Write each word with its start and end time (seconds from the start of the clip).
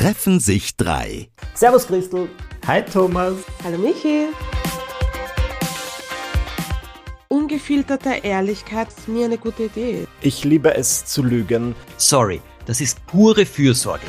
treffen 0.00 0.40
sich 0.40 0.78
drei. 0.78 1.28
Servus 1.52 1.86
Christel. 1.86 2.26
Hi 2.66 2.82
Thomas. 2.82 3.34
Hallo 3.62 3.76
Michi. 3.76 4.28
Ungefilterte 7.28 8.20
Ehrlichkeit 8.22 8.88
ist 8.88 9.08
mir 9.08 9.26
eine 9.26 9.36
gute 9.36 9.64
Idee. 9.64 10.06
Ich 10.22 10.42
liebe 10.44 10.74
es 10.74 11.04
zu 11.04 11.22
lügen. 11.22 11.74
Sorry, 11.98 12.40
das 12.64 12.80
ist 12.80 13.06
pure 13.08 13.44
Fürsorge. 13.44 14.06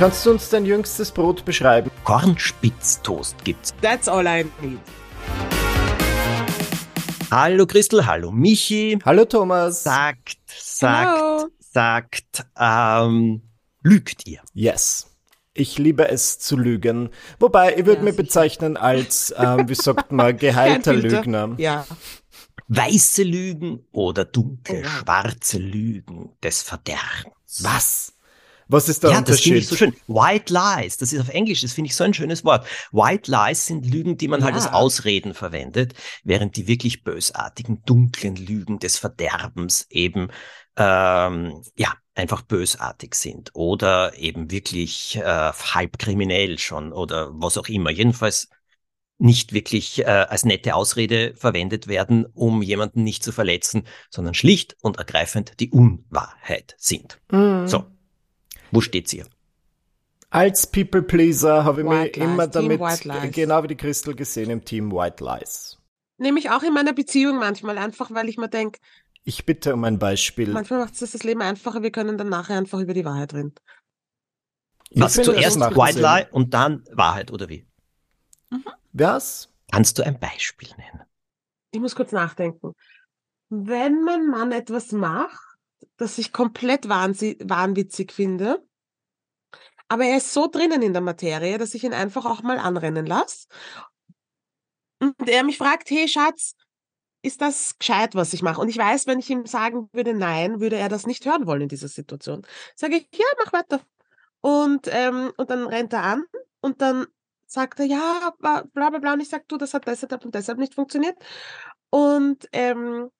Kannst 0.00 0.26
du 0.26 0.32
uns 0.32 0.48
dein 0.48 0.66
jüngstes 0.66 1.12
Brot 1.12 1.44
beschreiben? 1.44 1.88
Kornspitztoast 2.02 3.36
gibt's. 3.44 3.72
That's 3.80 4.08
all 4.08 4.26
I 4.26 4.44
need. 4.60 4.80
Hallo 7.30 7.64
Christel, 7.64 8.04
hallo 8.04 8.32
Michi. 8.32 8.98
Hallo 9.04 9.24
Thomas. 9.24 9.84
Sagt, 9.84 10.38
sagt, 10.48 11.16
Hello. 11.16 11.48
Sagt, 11.74 12.46
ähm, 12.58 13.42
lügt 13.82 14.26
ihr? 14.26 14.40
Yes. 14.54 15.10
Ich 15.52 15.78
liebe 15.78 16.08
es 16.08 16.38
zu 16.38 16.56
lügen. 16.56 17.10
Wobei, 17.38 17.76
ich 17.76 17.84
würde 17.86 17.98
Ja, 18.00 18.04
mich 18.04 18.16
bezeichnen 18.16 18.76
als, 18.76 19.32
ähm, 19.36 19.68
wie 19.68 19.74
sagt 19.74 20.10
man, 20.10 20.36
geheilter. 20.38 20.94
Lügner. 20.94 21.54
Ja. 21.58 21.86
Weiße 22.68 23.22
Lügen 23.22 23.86
oder 23.92 24.24
dunkle, 24.24 24.82
Oh, 24.84 24.88
schwarze 24.88 25.58
Lügen 25.58 26.30
des 26.42 26.62
Verderbens? 26.62 27.62
Was? 27.62 28.10
Was 28.66 28.88
ist 28.88 29.02
der 29.02 29.10
ja, 29.10 29.20
das 29.20 29.40
finde 29.42 29.58
ich 29.58 29.70
Unterschied? 29.70 29.94
so 29.94 30.00
schön. 30.06 30.16
White 30.16 30.52
Lies, 30.52 30.96
das 30.96 31.12
ist 31.12 31.20
auf 31.20 31.28
Englisch, 31.28 31.60
das 31.60 31.74
finde 31.74 31.88
ich 31.90 31.94
so 31.94 32.02
ein 32.02 32.14
schönes 32.14 32.44
Wort. 32.46 32.66
White 32.92 33.30
Lies 33.30 33.66
sind 33.66 33.84
Lügen, 33.84 34.16
die 34.16 34.26
man 34.26 34.42
halt 34.42 34.54
Ja. 34.56 34.62
als 34.62 34.72
Ausreden 34.72 35.34
verwendet, 35.34 35.92
während 36.24 36.56
die 36.56 36.66
wirklich 36.66 37.04
bösartigen, 37.04 37.82
dunklen 37.84 38.36
Lügen 38.36 38.78
des 38.78 38.96
Verderbens 38.96 39.86
eben 39.90 40.28
ähm, 40.76 41.62
ja 41.76 41.92
einfach 42.14 42.42
bösartig 42.42 43.14
sind 43.14 43.50
oder 43.54 44.16
eben 44.16 44.50
wirklich 44.50 45.16
äh, 45.16 45.22
halb 45.22 45.98
kriminell 45.98 46.58
schon 46.58 46.92
oder 46.92 47.30
was 47.32 47.58
auch 47.58 47.68
immer. 47.68 47.90
Jedenfalls 47.90 48.48
nicht 49.18 49.52
wirklich 49.52 50.00
äh, 50.00 50.04
als 50.04 50.44
nette 50.44 50.74
Ausrede 50.74 51.34
verwendet 51.36 51.88
werden, 51.88 52.26
um 52.34 52.62
jemanden 52.62 53.02
nicht 53.02 53.22
zu 53.22 53.32
verletzen, 53.32 53.86
sondern 54.10 54.34
schlicht 54.34 54.76
und 54.82 54.98
ergreifend 54.98 55.60
die 55.60 55.70
Unwahrheit 55.70 56.74
sind. 56.78 57.20
Mhm. 57.30 57.66
So, 57.66 57.84
wo 58.70 58.80
steht's 58.80 59.12
hier? 59.12 59.26
Als 60.30 60.66
People 60.66 61.02
Pleaser 61.02 61.64
habe 61.64 61.82
ich 61.82 61.86
mich 61.86 62.16
Lies, 62.16 62.24
immer 62.24 62.50
Team 62.50 62.76
damit, 62.76 63.32
genau 63.32 63.62
wie 63.62 63.68
die 63.68 63.76
Christel 63.76 64.16
gesehen, 64.16 64.50
im 64.50 64.64
Team 64.64 64.90
White 64.90 65.24
Lies. 65.24 65.78
Nehme 66.16 66.40
ich 66.40 66.50
auch 66.50 66.62
in 66.62 66.74
meiner 66.74 66.92
Beziehung 66.92 67.38
manchmal 67.38 67.78
einfach, 67.78 68.10
weil 68.12 68.28
ich 68.28 68.36
mir 68.36 68.48
denke, 68.48 68.80
Ich 69.24 69.46
bitte 69.46 69.72
um 69.74 69.84
ein 69.84 69.98
Beispiel. 69.98 70.50
manchmal 70.50 70.80
macht 70.80 71.00
es 71.00 71.12
das 71.12 71.22
Leben 71.22 71.40
einfacher, 71.42 71.82
wir 71.82 71.90
können 71.90 72.18
dann 72.18 72.28
nachher 72.28 72.58
einfach 72.58 72.78
über 72.78 72.92
die 72.92 73.04
Wahrheit 73.04 73.32
reden. 73.32 73.54
Ich 74.90 75.00
Was, 75.00 75.14
finde, 75.14 75.32
zuerst 75.32 75.58
macht 75.58 75.76
White 75.76 75.94
Sinn. 75.94 76.02
Lie 76.02 76.28
und 76.30 76.54
dann 76.54 76.84
Wahrheit, 76.92 77.32
oder 77.32 77.48
wie? 77.48 77.66
Was? 78.92 79.50
Kannst 79.72 79.98
du 79.98 80.04
ein 80.04 80.20
Beispiel 80.20 80.68
nennen? 80.76 81.02
Ich 81.72 81.80
muss 81.80 81.96
kurz 81.96 82.12
nachdenken. 82.12 82.74
Wenn 83.48 84.04
mein 84.04 84.28
Mann 84.28 84.52
etwas 84.52 84.92
macht, 84.92 85.56
das 85.96 86.18
ich 86.18 86.32
komplett 86.32 86.88
wahnwitzig 86.88 88.12
finde, 88.12 88.62
aber 89.88 90.04
er 90.04 90.18
ist 90.18 90.32
so 90.32 90.48
drinnen 90.48 90.82
in 90.82 90.92
der 90.92 91.02
Materie, 91.02 91.58
dass 91.58 91.74
ich 91.74 91.84
ihn 91.84 91.92
einfach 91.92 92.24
auch 92.24 92.42
mal 92.42 92.58
anrennen 92.58 93.06
lasse. 93.06 93.48
Und 95.00 95.28
er 95.28 95.44
mich 95.44 95.58
fragt, 95.58 95.90
hey 95.90 96.08
Schatz, 96.08 96.54
ist 97.24 97.40
das 97.40 97.78
gescheit, 97.78 98.14
was 98.14 98.32
ich 98.34 98.42
mache? 98.42 98.60
Und 98.60 98.68
ich 98.68 98.76
weiß, 98.76 99.06
wenn 99.06 99.18
ich 99.18 99.30
ihm 99.30 99.46
sagen 99.46 99.88
würde, 99.92 100.14
nein, 100.14 100.60
würde 100.60 100.76
er 100.76 100.88
das 100.88 101.06
nicht 101.06 101.24
hören 101.24 101.46
wollen 101.46 101.62
in 101.62 101.68
dieser 101.68 101.88
Situation. 101.88 102.46
Sage 102.76 102.96
ich, 102.96 103.08
ja, 103.14 103.24
mach 103.42 103.52
weiter. 103.52 103.80
Und, 104.40 104.88
ähm, 104.90 105.32
und 105.38 105.48
dann 105.50 105.66
rennt 105.66 105.92
er 105.94 106.02
an 106.02 106.24
und 106.60 106.82
dann 106.82 107.06
sagt 107.46 107.80
er, 107.80 107.86
ja, 107.86 108.34
bla 108.38 108.64
bla 108.74 108.90
bla. 108.90 109.14
Und 109.14 109.20
ich 109.20 109.30
sage, 109.30 109.44
du, 109.48 109.56
das 109.56 109.72
hat 109.72 109.86
deshalb 109.86 110.24
und 110.24 110.34
deshalb 110.34 110.58
nicht 110.58 110.74
funktioniert. 110.74 111.16
Und, 111.88 112.46
ähm, 112.52 113.10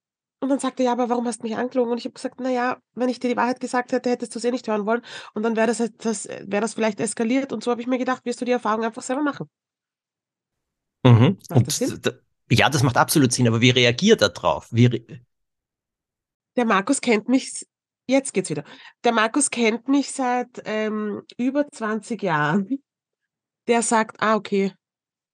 und 0.41 0.49
dann 0.51 0.59
sagt 0.59 0.81
er, 0.81 0.87
ja, 0.87 0.93
aber 0.93 1.09
warum 1.09 1.27
hast 1.27 1.39
du 1.39 1.47
mich 1.47 1.57
angelogen? 1.57 1.93
Und 1.93 1.99
ich 1.99 2.05
habe 2.05 2.13
gesagt, 2.13 2.41
na 2.41 2.51
ja, 2.51 2.77
wenn 2.95 3.09
ich 3.09 3.21
dir 3.21 3.31
die 3.31 3.37
Wahrheit 3.37 3.61
gesagt 3.61 3.93
hätte, 3.93 4.11
hättest 4.11 4.35
du 4.35 4.39
es 4.39 4.45
eh 4.45 4.51
nicht 4.51 4.69
hören 4.69 4.85
wollen. 4.85 5.01
Und 5.33 5.45
dann 5.45 5.57
wäre 5.57 5.69
das, 5.69 5.83
das, 5.97 6.27
wäre 6.27 6.61
das 6.61 6.75
vielleicht 6.75 7.01
eskaliert. 7.01 7.55
Und 7.55 7.65
so 7.65 7.71
habe 7.71 7.81
ich 7.81 7.87
mir 7.87 7.99
gedacht, 7.99 8.27
wirst 8.27 8.43
du 8.43 8.45
die 8.45 8.53
Erfahrung 8.53 8.85
einfach 8.85 9.03
selber 9.03 9.23
machen. 9.23 9.49
Mhm. 11.05 11.39
Und 11.51 11.67
das 11.67 11.79
Sinn? 11.79 12.01
d- 12.03 12.13
ja, 12.51 12.69
das 12.71 12.83
macht 12.83 12.97
absolut 12.97 13.33
Sinn, 13.33 13.49
aber 13.49 13.61
wie 13.61 13.71
reagiert 13.71 14.23
er 14.23 14.29
drauf? 14.31 14.69
Wie 14.71 15.07
Der 16.57 16.65
Markus 16.65 17.01
kennt 17.01 17.29
mich, 17.29 17.67
jetzt 18.07 18.33
geht's 18.33 18.51
wieder. 18.51 18.65
Der 19.03 19.13
Markus 19.13 19.51
kennt 19.51 19.89
mich 19.89 20.11
seit 20.13 20.63
ähm, 20.65 21.23
über 21.37 21.69
20 21.71 22.23
Jahren. 22.23 22.83
Der 23.67 23.83
sagt, 23.83 24.21
ah, 24.21 24.35
okay, 24.37 24.73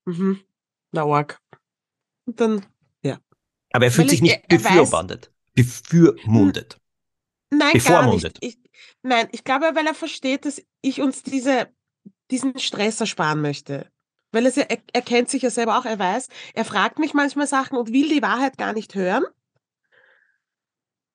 mhm, 0.05 0.41
na 0.93 1.03
arg. 1.05 1.41
Und 2.27 2.41
dann, 2.41 2.67
aber 3.73 3.85
er 3.85 3.93
fühlt 3.93 4.07
Weil 4.09 4.11
sich 4.11 4.19
ich- 4.19 4.23
nicht 4.23 4.45
weiß- 4.47 4.49
befürwortet. 4.49 5.33
Befürmundet. 5.55 6.81
nein, 7.51 7.73
gar 7.85 8.13
nicht. 8.13 8.37
Ich, 8.41 8.59
nein, 9.03 9.29
ich 9.31 9.45
glaube, 9.45 9.71
weil 9.75 9.87
er 9.87 9.95
versteht, 9.95 10.45
dass 10.45 10.61
ich 10.81 11.01
uns 11.01 11.23
diese, 11.23 11.69
diesen 12.33 12.59
Stress 12.59 13.01
ersparen 13.01 13.41
möchte. 13.41 13.89
Weil 14.33 14.47
er, 14.47 14.71
er, 14.71 14.79
er 14.93 15.03
kennt 15.03 15.29
sich 15.29 15.43
ja 15.43 15.51
selber 15.51 15.79
auch, 15.79 15.85
er 15.85 15.99
weiß, 15.99 16.29
er 16.55 16.65
fragt 16.65 16.99
mich 16.99 17.15
manchmal 17.15 17.47
Sachen 17.47 17.77
und 17.77 17.93
will 17.93 18.09
die 18.09 18.23
Wahrheit 18.23 18.59
gar 18.59 18.73
nicht 18.73 18.95
hören. 18.95 19.25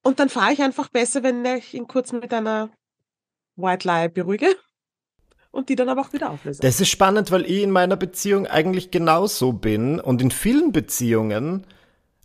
Und 0.04 0.20
dann 0.20 0.30
fahre 0.30 0.54
ich 0.54 0.62
einfach 0.62 0.90
besser, 0.90 1.24
wenn 1.24 1.44
ich 1.46 1.74
ihn 1.74 1.88
kurz 1.88 2.12
mit 2.12 2.34
einer 2.34 2.70
White 3.56 3.88
Lie 3.88 4.10
beruhige 4.10 4.56
und 5.52 5.70
die 5.70 5.76
dann 5.76 5.90
aber 5.90 6.02
auch 6.02 6.14
wieder 6.14 6.30
auflöse. 6.30 6.62
Das 6.62 6.80
ist 6.82 6.90
spannend, 6.90 7.32
weil 7.32 7.46
ich 7.46 7.64
in 7.64 7.72
meiner 7.72 7.96
Beziehung 7.96 8.46
eigentlich 8.46 8.92
genauso 8.92 9.54
bin 9.54 10.00
und 10.00 10.22
in 10.22 10.30
vielen 10.30 10.72
Beziehungen. 10.72 11.66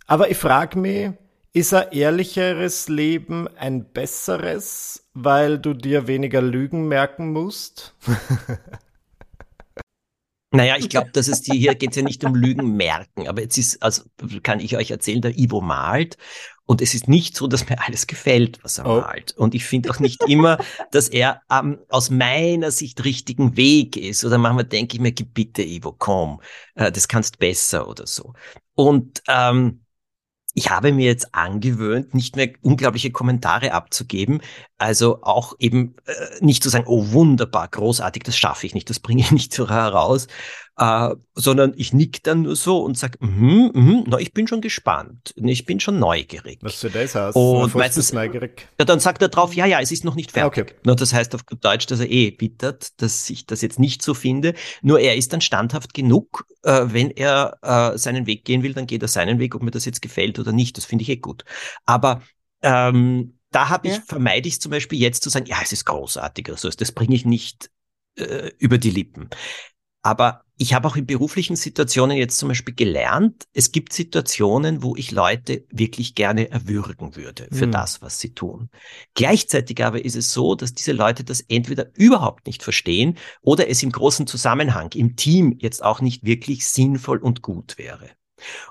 Aber 0.05 0.29
ich 0.29 0.37
frage 0.37 0.77
mich, 0.77 1.11
ist 1.53 1.73
ein 1.73 1.91
ehrlicheres 1.91 2.87
Leben 2.87 3.47
ein 3.57 3.85
besseres, 3.85 5.09
weil 5.13 5.57
du 5.57 5.73
dir 5.73 6.07
weniger 6.07 6.41
Lügen 6.41 6.87
merken 6.87 7.31
musst? 7.31 7.95
Naja, 10.53 10.75
ich 10.77 10.89
glaube, 10.89 11.11
dass 11.11 11.29
es 11.29 11.41
die, 11.41 11.57
hier 11.57 11.75
geht 11.75 11.91
es 11.91 11.95
ja 11.95 12.03
nicht 12.03 12.23
um 12.25 12.35
Lügen 12.35 12.75
merken, 12.75 13.27
aber 13.27 13.41
jetzt 13.41 13.57
ist, 13.57 13.81
also 13.81 14.03
kann 14.43 14.59
ich 14.59 14.75
euch 14.75 14.91
erzählen, 14.91 15.21
der 15.21 15.37
Ivo 15.37 15.61
malt 15.61 16.17
und 16.65 16.81
es 16.81 16.93
ist 16.93 17.07
nicht 17.07 17.35
so, 17.37 17.47
dass 17.47 17.69
mir 17.69 17.81
alles 17.85 18.05
gefällt, 18.05 18.59
was 18.63 18.77
er 18.77 18.85
Oh. 18.85 18.99
malt. 18.99 19.33
Und 19.37 19.55
ich 19.55 19.63
finde 19.65 19.89
auch 19.89 19.99
nicht 19.99 20.23
immer, 20.27 20.57
dass 20.91 21.07
er 21.09 21.41
am 21.47 21.79
aus 21.89 22.09
meiner 22.09 22.71
Sicht 22.71 23.03
richtigen 23.03 23.55
Weg 23.57 23.97
ist. 23.97 24.23
Oder 24.25 24.37
manchmal 24.37 24.65
denke 24.65 24.95
ich 24.95 25.01
mir, 25.01 25.11
gib 25.11 25.33
bitte, 25.33 25.63
Ivo, 25.63 25.93
komm, 25.97 26.41
äh, 26.75 26.91
das 26.91 27.07
kannst 27.07 27.39
besser 27.39 27.87
oder 27.87 28.05
so. 28.07 28.33
Und 28.75 29.21
ähm, 29.27 29.81
ich 30.53 30.69
habe 30.69 30.91
mir 30.91 31.05
jetzt 31.05 31.33
angewöhnt, 31.33 32.13
nicht 32.13 32.35
mehr 32.35 32.49
unglaubliche 32.61 33.11
Kommentare 33.11 33.73
abzugeben. 33.73 34.41
Also 34.77 35.23
auch 35.23 35.55
eben 35.59 35.95
äh, 36.05 36.13
nicht 36.41 36.63
zu 36.63 36.69
sagen, 36.69 36.85
oh 36.87 37.11
wunderbar, 37.11 37.67
großartig, 37.67 38.23
das 38.23 38.37
schaffe 38.37 38.65
ich 38.65 38.73
nicht, 38.73 38.89
das 38.89 38.99
bringe 38.99 39.21
ich 39.21 39.31
nicht 39.31 39.53
so 39.53 39.69
heraus, 39.69 40.27
äh, 40.77 41.09
sondern 41.35 41.73
ich 41.75 41.93
nick 41.93 42.23
dann 42.23 42.43
nur 42.43 42.55
so 42.55 42.83
und 42.83 42.97
sage, 42.97 43.17
mhm, 43.19 43.71
mhm, 43.73 44.03
na, 44.07 44.17
ich 44.19 44.33
bin 44.33 44.47
schon 44.47 44.61
gespannt, 44.61 45.33
ich 45.35 45.65
bin 45.65 45.79
schon 45.79 45.99
neugierig. 45.99 46.59
Was 46.61 46.75
für 46.75 46.89
das 46.89 47.13
heißt? 47.13 47.35
Und 47.35 47.75
meistens- 47.75 48.13
neugierig. 48.13 48.67
Ja, 48.79 48.85
dann 48.85 48.99
sagt 48.99 49.21
er 49.21 49.29
drauf, 49.29 49.53
ja, 49.53 49.65
ja, 49.65 49.79
es 49.81 49.91
ist 49.91 50.03
noch 50.05 50.15
nicht 50.15 50.31
fertig. 50.31 50.63
Okay. 50.65 50.75
Na, 50.83 50.95
das 50.95 51.13
heißt 51.13 51.35
auf 51.35 51.45
gut 51.45 51.63
Deutsch, 51.63 51.85
dass 51.87 51.99
er 51.99 52.09
eh 52.09 52.31
bittert, 52.31 53.01
dass 53.01 53.29
ich 53.29 53.45
das 53.45 53.61
jetzt 53.61 53.79
nicht 53.79 54.01
so 54.01 54.13
finde. 54.13 54.53
Nur 54.81 54.99
er 54.99 55.15
ist 55.15 55.33
dann 55.33 55.41
standhaft 55.41 55.93
genug, 55.93 56.45
äh, 56.63 56.85
wenn 56.87 57.11
er 57.11 57.57
äh, 57.61 57.97
seinen 57.97 58.25
Weg 58.25 58.45
gehen 58.45 58.63
will, 58.63 58.73
dann 58.73 58.87
geht 58.87 59.01
er 59.01 59.07
seinen 59.07 59.39
Weg, 59.39 59.55
ob 59.55 59.63
mir 59.63 59.71
das 59.71 59.85
jetzt 59.85 60.01
gefällt 60.01 60.39
oder 60.39 60.51
nicht. 60.51 60.77
Das 60.77 60.85
finde 60.85 61.03
ich 61.03 61.09
eh 61.09 61.17
gut. 61.17 61.43
Aber 61.85 62.21
ähm, 62.61 63.37
da 63.51 63.69
habe 63.69 63.89
ich, 63.89 63.95
Ja. 63.95 64.01
vermeide 64.07 64.47
ich 64.47 64.61
zum 64.61 64.69
Beispiel 64.71 64.99
jetzt 64.99 65.23
zu 65.23 65.29
sagen, 65.29 65.45
ja, 65.45 65.57
es 65.61 65.73
ist 65.73 65.85
großartig 65.85 66.47
oder 66.47 66.57
so. 66.57 66.69
Das 66.69 66.91
bringe 66.93 67.15
ich 67.15 67.25
nicht 67.25 67.69
äh, 68.15 68.51
über 68.57 68.77
die 68.77 68.91
Lippen. 68.91 69.29
Aber 70.03 70.43
ich 70.61 70.75
habe 70.75 70.87
auch 70.87 70.95
in 70.95 71.07
beruflichen 71.07 71.55
Situationen 71.55 72.17
jetzt 72.17 72.37
zum 72.37 72.49
Beispiel 72.49 72.75
gelernt, 72.75 73.47
es 73.51 73.71
gibt 73.71 73.93
Situationen, 73.93 74.83
wo 74.83 74.95
ich 74.95 75.09
Leute 75.09 75.65
wirklich 75.71 76.13
gerne 76.13 76.51
erwürgen 76.51 77.15
würde 77.15 77.47
für 77.51 77.65
Mhm. 77.65 77.71
das, 77.71 78.03
was 78.03 78.19
sie 78.19 78.35
tun. 78.35 78.69
Gleichzeitig 79.15 79.83
aber 79.83 80.05
ist 80.05 80.15
es 80.15 80.31
so, 80.31 80.53
dass 80.53 80.75
diese 80.75 80.91
Leute 80.91 81.23
das 81.23 81.41
entweder 81.41 81.87
überhaupt 81.95 82.45
nicht 82.45 82.61
verstehen 82.61 83.17
oder 83.41 83.69
es 83.69 83.81
im 83.81 83.91
großen 83.91 84.27
Zusammenhang, 84.27 84.91
im 84.93 85.15
Team 85.15 85.57
jetzt 85.57 85.83
auch 85.83 85.99
nicht 85.99 86.25
wirklich 86.25 86.67
sinnvoll 86.67 87.17
und 87.17 87.41
gut 87.41 87.79
wäre. 87.79 88.11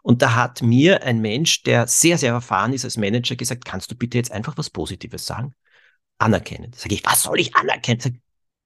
Und 0.05 0.23
da 0.23 0.37
hat 0.37 0.63
mir 0.63 1.03
ein 1.03 1.21
Mensch, 1.21 1.65
der 1.65 1.89
sehr, 1.89 2.19
sehr 2.19 2.33
erfahren 2.33 2.73
ist 2.73 2.85
als 2.85 2.99
Manager, 2.99 3.35
gesagt, 3.35 3.65
kannst 3.65 3.91
du 3.91 3.97
bitte 3.97 4.17
jetzt 4.17 4.31
einfach 4.31 4.57
was 4.57 4.71
Positives 4.71 5.27
sagen? 5.27 5.55
Anerkennen. 6.19 6.71
Sag 6.77 6.93
ich, 6.93 7.05
was 7.05 7.25
soll 7.25 7.41
ich 7.41 7.57
anerkennen? 7.57 7.99
Sag, 7.99 8.13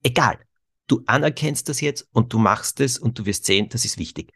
egal. 0.03 0.39
Du 0.87 1.03
anerkennst 1.07 1.69
das 1.69 1.81
jetzt 1.81 2.09
und 2.13 2.33
du 2.33 2.39
machst 2.39 2.81
es 2.81 2.99
und 2.99 3.19
du 3.19 3.27
wirst 3.27 3.47
sehen, 3.47 3.69
das 3.71 3.85
ist 3.85 3.99
wichtig. 3.99 4.33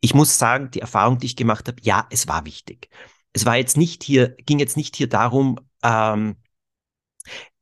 Ich 0.00 0.14
muss 0.14 0.38
sagen, 0.38 0.70
die 0.70 0.80
Erfahrung, 0.80 1.18
die 1.18 1.26
ich 1.26 1.36
gemacht 1.36 1.66
habe, 1.68 1.78
ja, 1.82 2.06
es 2.10 2.28
war 2.28 2.44
wichtig. 2.44 2.88
Es 3.32 3.44
war 3.46 3.56
jetzt 3.56 3.76
nicht 3.76 4.04
hier, 4.04 4.36
ging 4.46 4.58
jetzt 4.58 4.76
nicht 4.76 4.96
hier 4.96 5.08
darum, 5.08 5.58
ähm, 5.82 6.36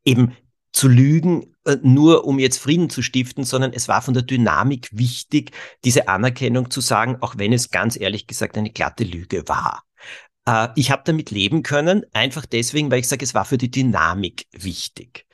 eben 0.05 0.37
zu 0.73 0.89
lügen, 0.89 1.55
äh, 1.65 1.79
nur 1.83 2.25
um 2.27 2.39
jetzt 2.39 2.59
Frieden 2.59 2.91
zu 2.91 3.03
stiften, 3.03 3.45
sondern 3.45 3.73
es 3.73 3.89
war 3.89 4.03
von 4.03 4.15
der 4.15 4.23
Dynamik 4.23 4.89
wichtig, 4.93 5.53
diese 5.85 6.09
Anerkennung 6.09 6.71
zu 6.71 6.83
sagen, 6.83 7.17
auch 7.23 7.37
wenn 7.39 7.53
es 7.53 7.71
ganz 7.71 7.99
ehrlich 7.99 8.27
gesagt 8.27 8.59
eine 8.59 8.71
glatte 8.71 9.05
Lüge 9.05 9.49
war. 9.49 9.85
Äh, 10.47 10.69
ich 10.77 10.91
habe 10.91 11.03
damit 11.05 11.31
leben 11.31 11.63
können, 11.63 12.05
einfach 12.13 12.47
deswegen, 12.47 12.91
weil 12.91 13.01
ich 13.01 13.09
sage, 13.09 13.25
es 13.25 13.35
war 13.35 13.45
für 13.45 13.59
die 13.59 13.71
Dynamik 13.71 14.47
wichtig. 14.53 15.27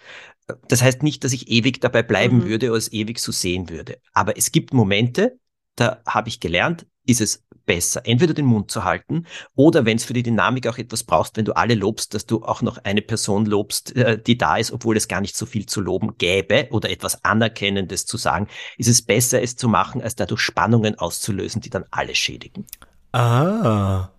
Das 0.69 0.83
heißt 0.83 1.03
nicht, 1.03 1.25
dass 1.25 1.33
ich 1.33 1.49
ewig 1.49 1.81
dabei 1.81 2.03
bleiben 2.03 2.39
mhm. 2.39 2.45
würde 2.45 2.71
oder 2.71 2.79
es 2.79 2.93
ewig 2.93 3.19
so 3.19 3.33
sehen 3.33 3.69
würde. 3.69 3.99
Aber 4.13 4.37
es 4.37 4.53
gibt 4.53 4.75
Momente, 4.75 5.39
da 5.77 6.03
habe 6.07 6.29
ich 6.29 6.41
gelernt, 6.41 6.87
ist 7.07 7.21
es 7.21 7.45
besser, 7.65 8.03
entweder 8.05 8.35
den 8.35 8.47
Mund 8.47 8.71
zu 8.71 8.85
halten 8.85 9.27
oder 9.55 9.85
wenn 9.85 9.97
es 9.97 10.05
für 10.05 10.13
die 10.13 10.23
Dynamik 10.23 10.67
auch 10.67 10.79
etwas 10.79 11.05
brauchst, 11.05 11.37
wenn 11.37 11.45
du 11.45 11.53
alle 11.53 11.75
lobst, 11.75 12.15
dass 12.15 12.27
du 12.27 12.43
auch 12.43 12.63
noch 12.63 12.79
eine 12.79 13.03
Person 13.03 13.47
lobst, 13.47 13.95
äh, 13.97 14.21
die 14.21 14.37
da 14.37 14.57
ist, 14.57 14.73
obwohl 14.73 14.97
es 14.97 15.09
gar 15.09 15.21
nicht 15.21 15.37
so 15.37 15.47
viel 15.47 15.67
zu 15.67 15.81
loben 15.81 16.17
gäbe 16.19 16.69
oder 16.71 16.91
etwas 16.91 17.25
Anerkennendes 17.25 18.07
zu 18.07 18.17
sagen, 18.17 18.49
ist 18.79 18.89
es 18.89 19.03
besser, 19.03 19.43
es 19.43 19.57
zu 19.57 19.69
machen, 19.69 20.03
als 20.03 20.17
dadurch 20.17 20.41
Spannungen 20.41 20.99
auszulösen, 20.99 21.61
die 21.61 21.71
dann 21.71 21.85
alle 21.91 22.15
schädigen. 22.15 22.67
Ah. 23.13 24.11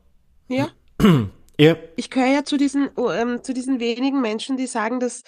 Ja. 0.47 0.69
ja. 1.59 1.75
Ich 1.95 2.09
gehöre 2.09 2.33
ja 2.33 2.45
zu 2.45 2.57
diesen, 2.57 2.89
oh, 2.95 3.11
ähm, 3.11 3.43
zu 3.43 3.53
diesen 3.53 3.79
wenigen 3.79 4.21
Menschen, 4.21 4.57
die 4.57 4.67
sagen, 4.67 4.99
dass 4.99 5.23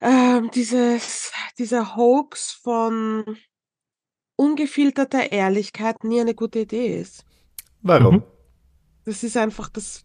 ähm, 0.00 0.50
dieses, 0.52 1.32
dieser 1.58 1.96
Hoax 1.96 2.52
von 2.52 3.36
ungefilterter 4.36 5.32
Ehrlichkeit 5.32 6.04
nie 6.04 6.20
eine 6.20 6.34
gute 6.34 6.60
Idee 6.60 7.00
ist. 7.00 7.24
Warum? 7.82 8.16
Mhm. 8.16 8.22
Das 9.04 9.22
ist 9.22 9.36
einfach 9.36 9.68
das. 9.68 10.04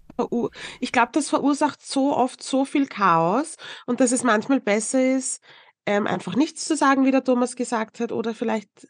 Ich 0.79 0.91
glaube, 0.91 1.11
das 1.13 1.29
verursacht 1.29 1.81
so 1.81 2.15
oft 2.15 2.43
so 2.43 2.63
viel 2.63 2.85
Chaos 2.85 3.55
und 3.87 3.99
dass 3.99 4.11
es 4.11 4.23
manchmal 4.23 4.59
besser 4.59 5.15
ist, 5.15 5.41
ähm, 5.87 6.05
einfach 6.05 6.35
nichts 6.35 6.65
zu 6.65 6.75
sagen, 6.75 7.05
wie 7.05 7.11
der 7.11 7.23
Thomas 7.23 7.55
gesagt 7.55 7.99
hat, 7.99 8.11
oder 8.11 8.35
vielleicht 8.35 8.87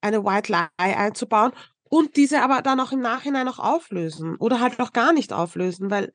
eine 0.00 0.24
White 0.24 0.50
Lie 0.50 0.96
einzubauen 0.96 1.52
und 1.88 2.16
diese 2.16 2.42
aber 2.42 2.62
dann 2.62 2.80
auch 2.80 2.90
im 2.90 3.00
Nachhinein 3.00 3.46
auch 3.46 3.60
auflösen 3.60 4.36
oder 4.36 4.58
halt 4.58 4.80
auch 4.80 4.92
gar 4.92 5.12
nicht 5.12 5.32
auflösen, 5.32 5.90
weil 5.90 6.12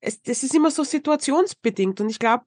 es, 0.00 0.20
das 0.22 0.42
ist 0.42 0.54
immer 0.54 0.70
so 0.72 0.82
situationsbedingt 0.82 2.00
und 2.00 2.08
ich 2.08 2.18
glaube, 2.18 2.44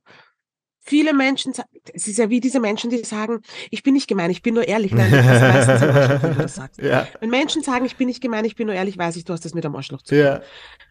viele 0.86 1.14
Menschen, 1.14 1.54
es 1.94 2.08
ist 2.08 2.18
ja 2.18 2.30
wie 2.30 2.40
diese 2.40 2.60
Menschen, 2.60 2.90
die 2.92 3.04
sagen, 3.04 3.42
ich 3.72 3.84
bin 3.84 3.96
nicht 3.96 4.08
gemein, 4.08 4.30
ich 4.30 4.44
bin 4.44 4.54
nur 4.54 4.68
ehrlich. 4.68 4.94
Nein, 4.94 5.12
das 5.12 5.26
meistens 5.26 5.82
Arschloch, 5.82 6.24
wenn 6.24 6.32
du 6.36 6.42
das 6.42 6.56
sagst. 6.56 6.82
Ja. 6.86 7.08
Wenn 7.20 7.30
Menschen 7.32 7.64
sagen, 7.64 7.86
ich 7.86 7.96
bin 7.96 8.08
nicht 8.08 8.22
gemein, 8.22 8.46
ich 8.46 8.56
bin 8.56 8.68
nur 8.68 8.76
ehrlich, 8.76 8.98
weiß 8.98 9.16
ich, 9.16 9.26
du 9.26 9.34
hast 9.34 9.44
das 9.44 9.56
mit 9.56 9.64
dem 9.64 9.76
Arschloch 9.76 10.04
zu 10.04 10.14
tun. 10.14 10.24
Ja. 10.24 10.42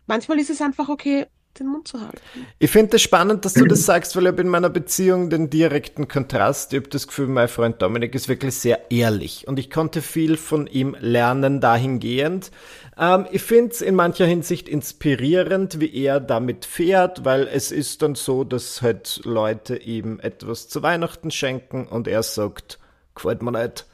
Manchmal 0.06 0.41
ist 0.41 0.50
es 0.50 0.61
einfach 0.61 0.88
okay, 0.88 1.26
den 1.59 1.69
Mund 1.69 1.89
zu 1.89 2.01
halten. 2.01 2.19
Ich 2.59 2.71
finde 2.71 2.97
es 2.97 3.03
spannend, 3.03 3.45
dass 3.45 3.55
du 3.55 3.65
das 3.67 3.85
sagst, 3.87 4.17
weil 4.17 4.25
ich 4.25 4.29
habe 4.29 4.43
in 4.43 4.49
meiner 4.49 4.71
Beziehung 4.71 5.31
den 5.31 5.51
direkten 5.51 6.09
Kontrast. 6.09 6.73
Ich 6.73 6.81
habe 6.81 6.89
das 6.89 7.06
Gefühl, 7.06 7.29
mein 7.29 7.49
Freund 7.49 7.81
Dominik 7.81 8.15
ist 8.15 8.29
wirklich 8.29 8.55
sehr 8.55 8.91
ehrlich 8.91 9.47
und 9.47 9.59
ich 9.59 9.71
konnte 9.71 10.03
viel 10.03 10.37
von 10.37 10.67
ihm 10.67 10.97
lernen 10.99 11.61
dahingehend. 11.61 12.51
Ähm, 12.99 13.27
ich 13.31 13.43
finde 13.43 13.73
es 13.73 13.81
in 13.81 13.95
mancher 13.95 14.27
Hinsicht 14.27 14.69
inspirierend, 14.69 15.81
wie 15.81 15.95
er 15.95 16.21
damit 16.21 16.65
fährt, 16.65 17.25
weil 17.25 17.47
es 17.47 17.73
ist 17.73 18.03
dann 18.03 18.15
so, 18.15 18.45
dass 18.45 18.83
halt 18.83 19.21
Leute 19.25 19.77
ihm 19.77 20.21
etwas 20.21 20.69
zu 20.69 20.83
Weihnachten 20.83 21.31
schenken 21.31 21.87
und 21.87 22.09
er 22.09 22.23
sagt, 22.23 22.79
gefällt 23.15 23.43
mir 23.43 23.53
nicht 23.53 23.87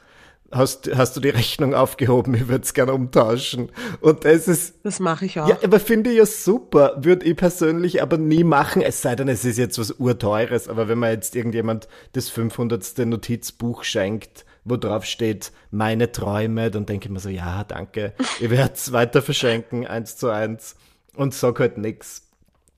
hast, 0.51 0.89
hast 0.95 1.15
du 1.15 1.21
die 1.21 1.29
Rechnung 1.29 1.73
aufgehoben, 1.73 2.33
ich 2.35 2.47
würde 2.47 2.63
es 2.63 2.73
gerne 2.73 2.93
umtauschen. 2.93 3.71
Und 3.99 4.25
das 4.25 4.47
ist. 4.47 4.75
Das 4.83 4.99
mache 4.99 5.25
ich 5.25 5.39
auch. 5.39 5.47
Ja, 5.47 5.57
aber 5.63 5.79
finde 5.79 6.11
ich 6.11 6.17
ja 6.17 6.25
super. 6.25 6.95
Würde 6.97 7.25
ich 7.25 7.35
persönlich 7.35 8.01
aber 8.01 8.17
nie 8.17 8.43
machen, 8.43 8.81
es 8.81 9.01
sei 9.01 9.15
denn, 9.15 9.27
es 9.27 9.45
ist 9.45 9.57
jetzt 9.57 9.79
was 9.79 9.91
urteures. 9.91 10.67
Aber 10.67 10.87
wenn 10.87 10.99
man 10.99 11.11
jetzt 11.11 11.35
irgendjemand 11.35 11.87
das 12.13 12.29
500. 12.29 12.99
Notizbuch 12.99 13.83
schenkt, 13.83 14.45
wo 14.63 14.77
drauf 14.77 15.05
steht, 15.05 15.51
meine 15.71 16.11
Träume, 16.11 16.69
dann 16.69 16.85
denke 16.85 17.07
ich 17.07 17.11
mir 17.11 17.19
so, 17.19 17.29
ja, 17.29 17.63
danke. 17.63 18.13
Ich 18.39 18.49
werde 18.49 18.73
es 18.73 18.91
weiter 18.91 19.21
verschenken, 19.21 19.87
eins 19.87 20.17
zu 20.17 20.29
eins. 20.29 20.75
Und 21.15 21.33
sag 21.33 21.59
halt 21.59 21.77
nix. 21.77 22.23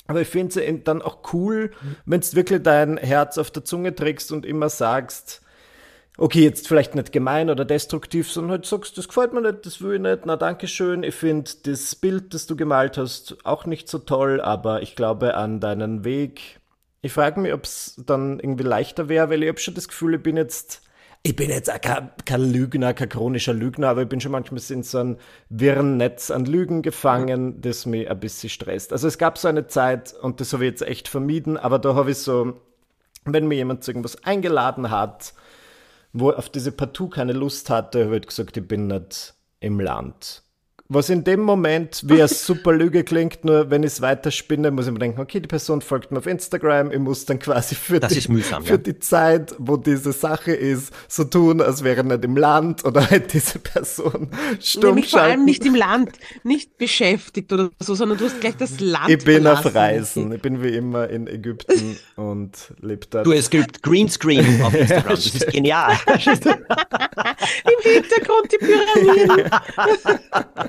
Aber 0.07 0.21
ich 0.21 0.27
finde 0.27 0.59
es 0.59 0.83
dann 0.83 1.01
auch 1.01 1.19
cool, 1.33 1.71
wenn 2.05 2.19
du 2.19 2.33
wirklich 2.33 2.61
dein 2.61 2.97
Herz 2.97 3.37
auf 3.37 3.51
der 3.51 3.63
Zunge 3.63 3.95
trägst 3.95 4.31
und 4.31 4.45
immer 4.45 4.69
sagst, 4.69 5.42
okay, 6.17 6.43
jetzt 6.43 6.67
vielleicht 6.67 6.95
nicht 6.95 7.11
gemein 7.11 7.49
oder 7.49 7.65
destruktiv, 7.65 8.31
sondern 8.31 8.51
halt 8.51 8.65
sagst, 8.65 8.97
das 8.97 9.07
gefällt 9.07 9.33
mir 9.33 9.41
nicht, 9.41 9.65
das 9.65 9.81
will 9.81 9.95
ich 9.95 10.01
nicht, 10.01 10.25
na 10.25 10.35
danke 10.35 10.67
schön, 10.67 11.03
ich 11.03 11.15
finde 11.15 11.49
das 11.63 11.95
Bild, 11.95 12.33
das 12.33 12.45
du 12.45 12.55
gemalt 12.55 12.97
hast, 12.97 13.37
auch 13.45 13.65
nicht 13.65 13.89
so 13.89 13.99
toll, 13.99 14.39
aber 14.39 14.81
ich 14.81 14.95
glaube 14.95 15.35
an 15.35 15.59
deinen 15.59 16.03
Weg. 16.03 16.59
Ich 17.01 17.11
frage 17.11 17.39
mich, 17.39 17.53
ob 17.53 17.63
es 17.63 18.01
dann 18.05 18.39
irgendwie 18.39 18.63
leichter 18.63 19.09
wäre, 19.09 19.29
weil 19.29 19.43
ich 19.43 19.49
habe 19.49 19.59
schon 19.59 19.73
das 19.73 19.87
Gefühl, 19.87 20.15
ich 20.15 20.23
bin 20.23 20.37
jetzt, 20.37 20.83
ich 21.23 21.35
bin 21.35 21.49
jetzt 21.49 21.71
auch 21.71 21.81
kein, 21.81 22.11
kein, 22.25 22.53
Lügner, 22.53 22.93
kein 22.93 23.09
chronischer 23.09 23.53
Lügner, 23.53 23.89
aber 23.89 24.03
ich 24.03 24.07
bin 24.09 24.21
schon 24.21 24.31
manchmal 24.31 24.61
in 24.69 24.83
so 24.83 24.99
einem 24.99 25.17
wirren 25.49 25.97
Netz 25.97 26.31
an 26.31 26.45
Lügen 26.45 26.81
gefangen, 26.81 27.59
das 27.59 27.85
mich 27.85 28.09
ein 28.09 28.19
bisschen 28.19 28.49
stresst. 28.49 28.93
Also 28.93 29.07
es 29.07 29.17
gab 29.17 29.37
so 29.37 29.47
eine 29.47 29.67
Zeit, 29.67 30.13
und 30.13 30.39
das 30.39 30.53
habe 30.53 30.63
ich 30.63 30.71
jetzt 30.71 30.83
echt 30.83 31.07
vermieden, 31.07 31.57
aber 31.57 31.79
da 31.79 31.95
habe 31.95 32.11
ich 32.11 32.19
so, 32.19 32.53
wenn 33.25 33.47
mir 33.47 33.55
jemand 33.55 33.83
zu 33.83 33.91
irgendwas 33.91 34.23
eingeladen 34.23 34.91
hat, 34.91 35.33
wo 36.13 36.31
auf 36.31 36.49
diese 36.49 36.71
Partout 36.71 37.09
keine 37.09 37.33
Lust 37.33 37.69
hatte, 37.69 38.11
ich 38.11 38.27
gesagt, 38.27 38.55
ich 38.55 38.67
bin 38.67 38.87
nicht 38.87 39.33
im 39.59 39.79
Land. 39.79 40.42
Was 40.93 41.09
in 41.09 41.23
dem 41.23 41.41
Moment 41.41 42.03
wie 42.05 42.13
eine 42.13 42.27
super 42.27 42.71
Lüge 42.71 43.03
klingt, 43.03 43.43
nur 43.43 43.71
wenn 43.71 43.81
ich 43.81 43.93
es 43.93 44.01
weiterspinne, 44.01 44.69
muss 44.69 44.85
ich 44.85 44.93
mir 44.93 44.99
denken, 44.99 45.19
okay, 45.19 45.39
die 45.39 45.47
Person 45.47 45.81
folgt 45.81 46.11
mir 46.11 46.19
auf 46.19 46.27
Instagram, 46.27 46.91
ich 46.91 46.99
muss 46.99 47.25
dann 47.25 47.39
quasi 47.39 47.73
für, 47.73 47.99
die, 47.99 48.31
mühsam, 48.31 48.63
für 48.63 48.73
ja. 48.73 48.77
die 48.77 48.99
Zeit, 48.99 49.55
wo 49.57 49.75
diese 49.75 50.11
Sache 50.11 50.53
ist, 50.53 50.93
so 51.07 51.23
tun, 51.23 51.61
als 51.61 51.83
wäre 51.83 52.03
nicht 52.03 52.23
im 52.23 52.37
Land 52.37 52.85
oder 52.85 53.09
halt 53.09 53.33
diese 53.33 53.57
Person 53.57 54.29
stumm 54.59 54.95
Nämlich 54.95 55.09
vor 55.09 55.21
allem 55.21 55.45
nicht 55.45 55.65
im 55.65 55.73
Land, 55.73 56.11
nicht 56.43 56.77
beschäftigt 56.77 57.51
oder 57.51 57.71
so, 57.79 57.95
sondern 57.95 58.19
du 58.19 58.25
hast 58.25 58.39
gleich 58.39 58.55
das 58.57 58.79
Land 58.79 59.09
Ich 59.09 59.23
bin 59.23 59.41
verlassen. 59.41 59.67
auf 59.67 59.75
Reisen, 59.75 60.31
ich 60.31 60.41
bin 60.43 60.61
wie 60.61 60.75
immer 60.75 61.09
in 61.09 61.25
Ägypten 61.25 61.97
und 62.17 62.71
lebe 62.81 63.07
dort. 63.09 63.25
Du, 63.25 63.31
es 63.31 63.49
gibt 63.49 63.81
Greenscreen 63.81 64.61
auf 64.61 64.75
Instagram, 64.75 65.15
das 65.15 65.25
ist 65.25 65.47
genial. 65.51 65.97
Im 66.05 66.23
Hintergrund 67.81 68.51
die 68.51 68.57
Pyramiden. 68.57 69.49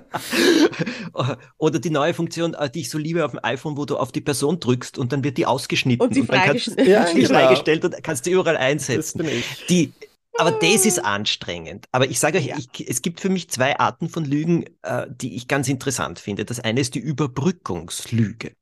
Oder 1.59 1.79
die 1.79 1.91
neue 1.91 2.15
Funktion, 2.15 2.55
äh, 2.55 2.71
die 2.71 2.81
ich 2.81 2.91
so 2.91 2.99
liebe 2.99 3.25
auf 3.25 3.33
dem 3.33 3.41
iPhone, 3.43 3.77
wo 3.77 3.85
du 3.85 3.97
auf 3.97 4.13
die 4.13 4.21
Person 4.21 4.61
drückst 4.61 4.99
und 4.99 5.13
dann 5.13 5.25
wird 5.25 5.37
die 5.39 5.47
ausgeschnitten. 5.47 6.07
Und, 6.07 6.15
die 6.15 6.23
und 6.23 6.33
dann 6.33 6.43
kannst, 6.43 6.79
ja, 6.87 7.05
die 7.05 7.23
genau. 7.23 7.39
freigestellt 7.39 7.85
und 7.85 8.03
kannst 8.03 8.27
die 8.27 8.31
überall 8.31 8.57
einsetzen. 8.57 9.27
Die, 9.69 9.93
aber 10.39 10.53
das 10.53 10.87
ist 10.87 11.05
anstrengend. 11.05 11.87
Aber 11.93 12.07
ich 12.07 12.19
sage 12.19 12.39
euch, 12.39 12.47
ja. 12.47 12.57
ich, 12.57 12.89
es 12.89 13.03
gibt 13.03 13.21
für 13.21 13.29
mich 13.29 13.51
zwei 13.51 13.79
Arten 13.79 14.09
von 14.09 14.25
Lügen, 14.25 14.65
äh, 14.83 15.07
die 15.09 15.37
ich 15.37 15.49
ganz 15.49 15.69
interessant 15.69 16.19
finde. 16.19 16.45
Das 16.45 16.61
eine 16.61 16.81
ist 16.81 16.95
die 16.95 17.01
Überbrückungslüge. 17.01 18.57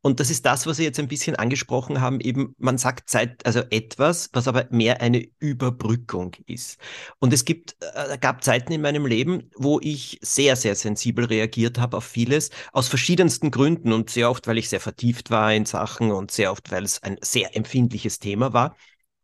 Und 0.00 0.20
das 0.20 0.30
ist 0.30 0.46
das, 0.46 0.66
was 0.66 0.78
Sie 0.78 0.84
jetzt 0.84 0.98
ein 0.98 1.08
bisschen 1.08 1.36
angesprochen 1.36 2.00
haben, 2.00 2.20
eben 2.20 2.54
man 2.58 2.78
sagt 2.78 3.10
Zeit, 3.10 3.44
also 3.44 3.60
etwas, 3.70 4.30
was 4.32 4.48
aber 4.48 4.66
mehr 4.70 5.00
eine 5.00 5.28
Überbrückung 5.38 6.34
ist. 6.46 6.78
Und 7.18 7.32
es 7.32 7.44
gibt, 7.44 7.76
äh, 7.94 8.18
gab 8.18 8.42
Zeiten 8.42 8.72
in 8.72 8.80
meinem 8.80 9.06
Leben, 9.06 9.50
wo 9.56 9.78
ich 9.80 10.18
sehr, 10.22 10.56
sehr 10.56 10.74
sensibel 10.74 11.26
reagiert 11.26 11.78
habe 11.78 11.98
auf 11.98 12.04
vieles, 12.04 12.50
aus 12.72 12.88
verschiedensten 12.88 13.50
Gründen 13.50 13.92
und 13.92 14.10
sehr 14.10 14.30
oft, 14.30 14.46
weil 14.46 14.58
ich 14.58 14.68
sehr 14.68 14.80
vertieft 14.80 15.30
war 15.30 15.52
in 15.52 15.66
Sachen 15.66 16.12
und 16.12 16.30
sehr 16.30 16.52
oft, 16.52 16.70
weil 16.70 16.84
es 16.84 17.02
ein 17.02 17.18
sehr 17.20 17.54
empfindliches 17.56 18.18
Thema 18.18 18.52
war. 18.52 18.76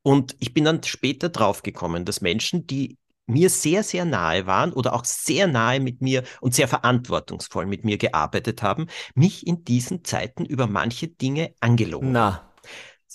Und 0.04 0.36
ich 0.38 0.52
bin 0.52 0.64
dann 0.64 0.82
später 0.82 1.30
draufgekommen, 1.30 2.04
dass 2.04 2.20
Menschen, 2.20 2.66
die 2.66 2.98
mir 3.26 3.48
sehr, 3.48 3.82
sehr 3.82 4.04
nahe 4.04 4.46
waren 4.46 4.72
oder 4.74 4.92
auch 4.92 5.06
sehr 5.06 5.46
nahe 5.46 5.80
mit 5.80 6.02
mir 6.02 6.24
und 6.42 6.54
sehr 6.54 6.68
verantwortungsvoll 6.68 7.64
mit 7.64 7.84
mir 7.84 7.96
gearbeitet 7.96 8.62
haben, 8.62 8.86
mich 9.14 9.46
in 9.46 9.64
diesen 9.64 10.04
Zeiten 10.04 10.44
über 10.44 10.66
manche 10.66 11.08
Dinge 11.08 11.54
angelogen. 11.60 12.12
Na. 12.12 12.53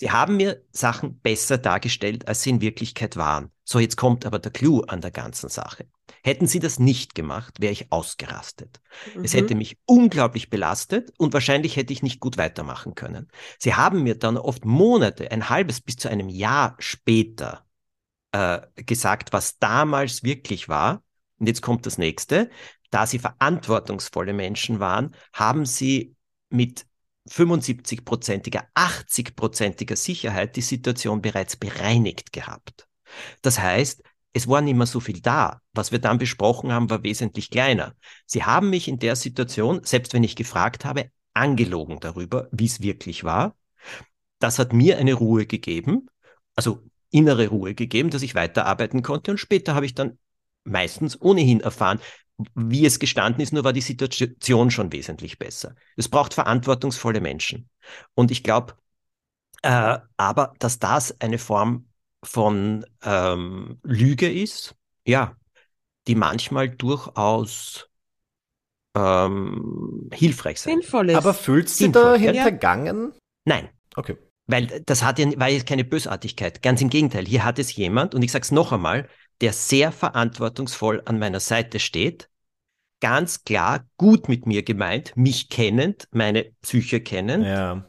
Sie 0.00 0.10
haben 0.10 0.38
mir 0.38 0.64
Sachen 0.72 1.20
besser 1.20 1.58
dargestellt, 1.58 2.26
als 2.26 2.40
sie 2.40 2.48
in 2.48 2.62
Wirklichkeit 2.62 3.18
waren. 3.18 3.50
So, 3.64 3.78
jetzt 3.78 3.98
kommt 3.98 4.24
aber 4.24 4.38
der 4.38 4.50
Clou 4.50 4.80
an 4.80 5.02
der 5.02 5.10
ganzen 5.10 5.50
Sache. 5.50 5.88
Hätten 6.22 6.46
sie 6.46 6.58
das 6.58 6.78
nicht 6.78 7.14
gemacht, 7.14 7.60
wäre 7.60 7.74
ich 7.74 7.92
ausgerastet. 7.92 8.80
Mhm. 9.14 9.24
Es 9.24 9.34
hätte 9.34 9.54
mich 9.54 9.76
unglaublich 9.84 10.48
belastet 10.48 11.12
und 11.18 11.34
wahrscheinlich 11.34 11.76
hätte 11.76 11.92
ich 11.92 12.02
nicht 12.02 12.18
gut 12.18 12.38
weitermachen 12.38 12.94
können. 12.94 13.28
Sie 13.58 13.74
haben 13.74 14.02
mir 14.02 14.14
dann 14.14 14.38
oft 14.38 14.64
Monate, 14.64 15.30
ein 15.30 15.50
halbes 15.50 15.82
bis 15.82 15.96
zu 15.96 16.08
einem 16.08 16.30
Jahr 16.30 16.76
später 16.78 17.66
äh, 18.32 18.60
gesagt, 18.76 19.34
was 19.34 19.58
damals 19.58 20.22
wirklich 20.22 20.70
war. 20.70 21.02
Und 21.38 21.46
jetzt 21.46 21.60
kommt 21.60 21.84
das 21.84 21.98
nächste. 21.98 22.48
Da 22.88 23.06
sie 23.06 23.18
verantwortungsvolle 23.18 24.32
Menschen 24.32 24.80
waren, 24.80 25.14
haben 25.34 25.66
sie 25.66 26.16
mit 26.48 26.86
75-prozentiger, 27.28 28.64
80-prozentiger 28.74 29.96
Sicherheit 29.96 30.56
die 30.56 30.62
Situation 30.62 31.20
bereits 31.22 31.56
bereinigt 31.56 32.32
gehabt. 32.32 32.88
Das 33.42 33.58
heißt, 33.58 34.02
es 34.32 34.48
war 34.48 34.60
nicht 34.60 34.76
mehr 34.76 34.86
so 34.86 35.00
viel 35.00 35.20
da. 35.20 35.60
Was 35.72 35.92
wir 35.92 35.98
dann 35.98 36.18
besprochen 36.18 36.72
haben, 36.72 36.88
war 36.88 37.02
wesentlich 37.02 37.50
kleiner. 37.50 37.94
Sie 38.26 38.44
haben 38.44 38.70
mich 38.70 38.88
in 38.88 38.98
der 38.98 39.16
Situation, 39.16 39.80
selbst 39.84 40.14
wenn 40.14 40.24
ich 40.24 40.36
gefragt 40.36 40.84
habe, 40.84 41.10
angelogen 41.34 41.98
darüber, 42.00 42.48
wie 42.52 42.66
es 42.66 42.80
wirklich 42.80 43.24
war. 43.24 43.56
Das 44.38 44.58
hat 44.58 44.72
mir 44.72 44.98
eine 44.98 45.14
Ruhe 45.14 45.46
gegeben 45.46 46.08
also 46.60 46.82
innere 47.10 47.48
Ruhe 47.48 47.74
gegeben, 47.74 48.10
dass 48.10 48.22
ich 48.22 48.34
weiterarbeiten 48.34 49.02
konnte. 49.02 49.30
Und 49.30 49.38
später 49.38 49.74
habe 49.74 49.86
ich 49.86 49.94
dann 49.94 50.18
meistens 50.64 51.20
ohnehin 51.20 51.60
erfahren, 51.60 52.00
wie 52.54 52.86
es 52.86 52.98
gestanden 52.98 53.42
ist, 53.42 53.52
nur 53.52 53.64
war 53.64 53.72
die 53.72 53.80
Situation 53.80 54.70
schon 54.70 54.92
wesentlich 54.92 55.38
besser. 55.38 55.74
Es 55.96 56.08
braucht 56.08 56.34
verantwortungsvolle 56.34 57.20
Menschen. 57.20 57.68
Und 58.14 58.30
ich 58.30 58.42
glaube, 58.42 58.74
äh, 59.62 59.98
aber 60.16 60.54
dass 60.58 60.78
das 60.78 61.20
eine 61.20 61.38
Form 61.38 61.88
von 62.24 62.84
ähm, 63.02 63.78
Lüge 63.82 64.30
ist, 64.30 64.74
ja, 65.06 65.36
die 66.06 66.14
manchmal 66.14 66.70
durchaus 66.70 67.88
ähm, 68.96 70.08
hilfreich 70.12 70.60
sein. 70.60 70.80
Sinnvoll 70.80 71.10
ist. 71.10 71.16
Aber 71.16 71.34
fühlst 71.34 71.78
du 71.80 71.84
Sinnvoll, 71.84 72.02
da 72.02 72.16
ja. 72.16 72.32
hintergangen? 72.32 73.12
Nein, 73.44 73.68
Okay. 73.96 74.16
weil 74.46 74.82
das 74.86 75.02
hat 75.02 75.18
ja, 75.18 75.28
war 75.38 75.48
jetzt 75.48 75.66
keine 75.66 75.84
Bösartigkeit. 75.84 76.62
Ganz 76.62 76.80
im 76.80 76.90
Gegenteil. 76.90 77.26
Hier 77.26 77.44
hat 77.44 77.58
es 77.58 77.74
jemand, 77.76 78.14
und 78.14 78.22
ich 78.22 78.32
sage 78.32 78.42
es 78.42 78.50
noch 78.50 78.72
einmal, 78.72 79.08
der 79.40 79.52
sehr 79.52 79.92
verantwortungsvoll 79.92 81.02
an 81.04 81.18
meiner 81.18 81.40
Seite 81.40 81.78
steht, 81.78 82.29
ganz 83.00 83.44
klar 83.44 83.86
gut 83.96 84.28
mit 84.28 84.46
mir 84.46 84.62
gemeint, 84.62 85.16
mich 85.16 85.48
kennend, 85.48 86.08
meine 86.12 86.52
Psyche 86.62 87.00
kennend 87.00 87.46
Ja. 87.46 87.86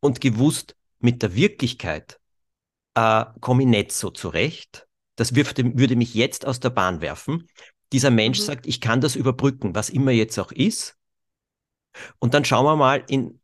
und 0.00 0.20
gewusst, 0.20 0.76
mit 1.00 1.22
der 1.22 1.34
Wirklichkeit 1.34 2.20
äh, 2.94 3.24
komme 3.40 3.62
ich 3.62 3.68
nicht 3.68 3.92
so 3.92 4.10
zurecht. 4.10 4.86
Das 5.16 5.34
wirfte, 5.34 5.78
würde 5.78 5.96
mich 5.96 6.14
jetzt 6.14 6.46
aus 6.46 6.60
der 6.60 6.70
Bahn 6.70 7.00
werfen. 7.00 7.48
Dieser 7.92 8.10
Mensch 8.10 8.38
Mhm. 8.40 8.44
sagt, 8.44 8.66
ich 8.66 8.80
kann 8.80 9.00
das 9.00 9.16
überbrücken, 9.16 9.74
was 9.74 9.90
immer 9.90 10.10
jetzt 10.12 10.38
auch 10.38 10.52
ist. 10.52 10.96
Und 12.18 12.34
dann 12.34 12.44
schauen 12.44 12.64
wir 12.64 12.76
mal 12.76 13.04
in, 13.08 13.40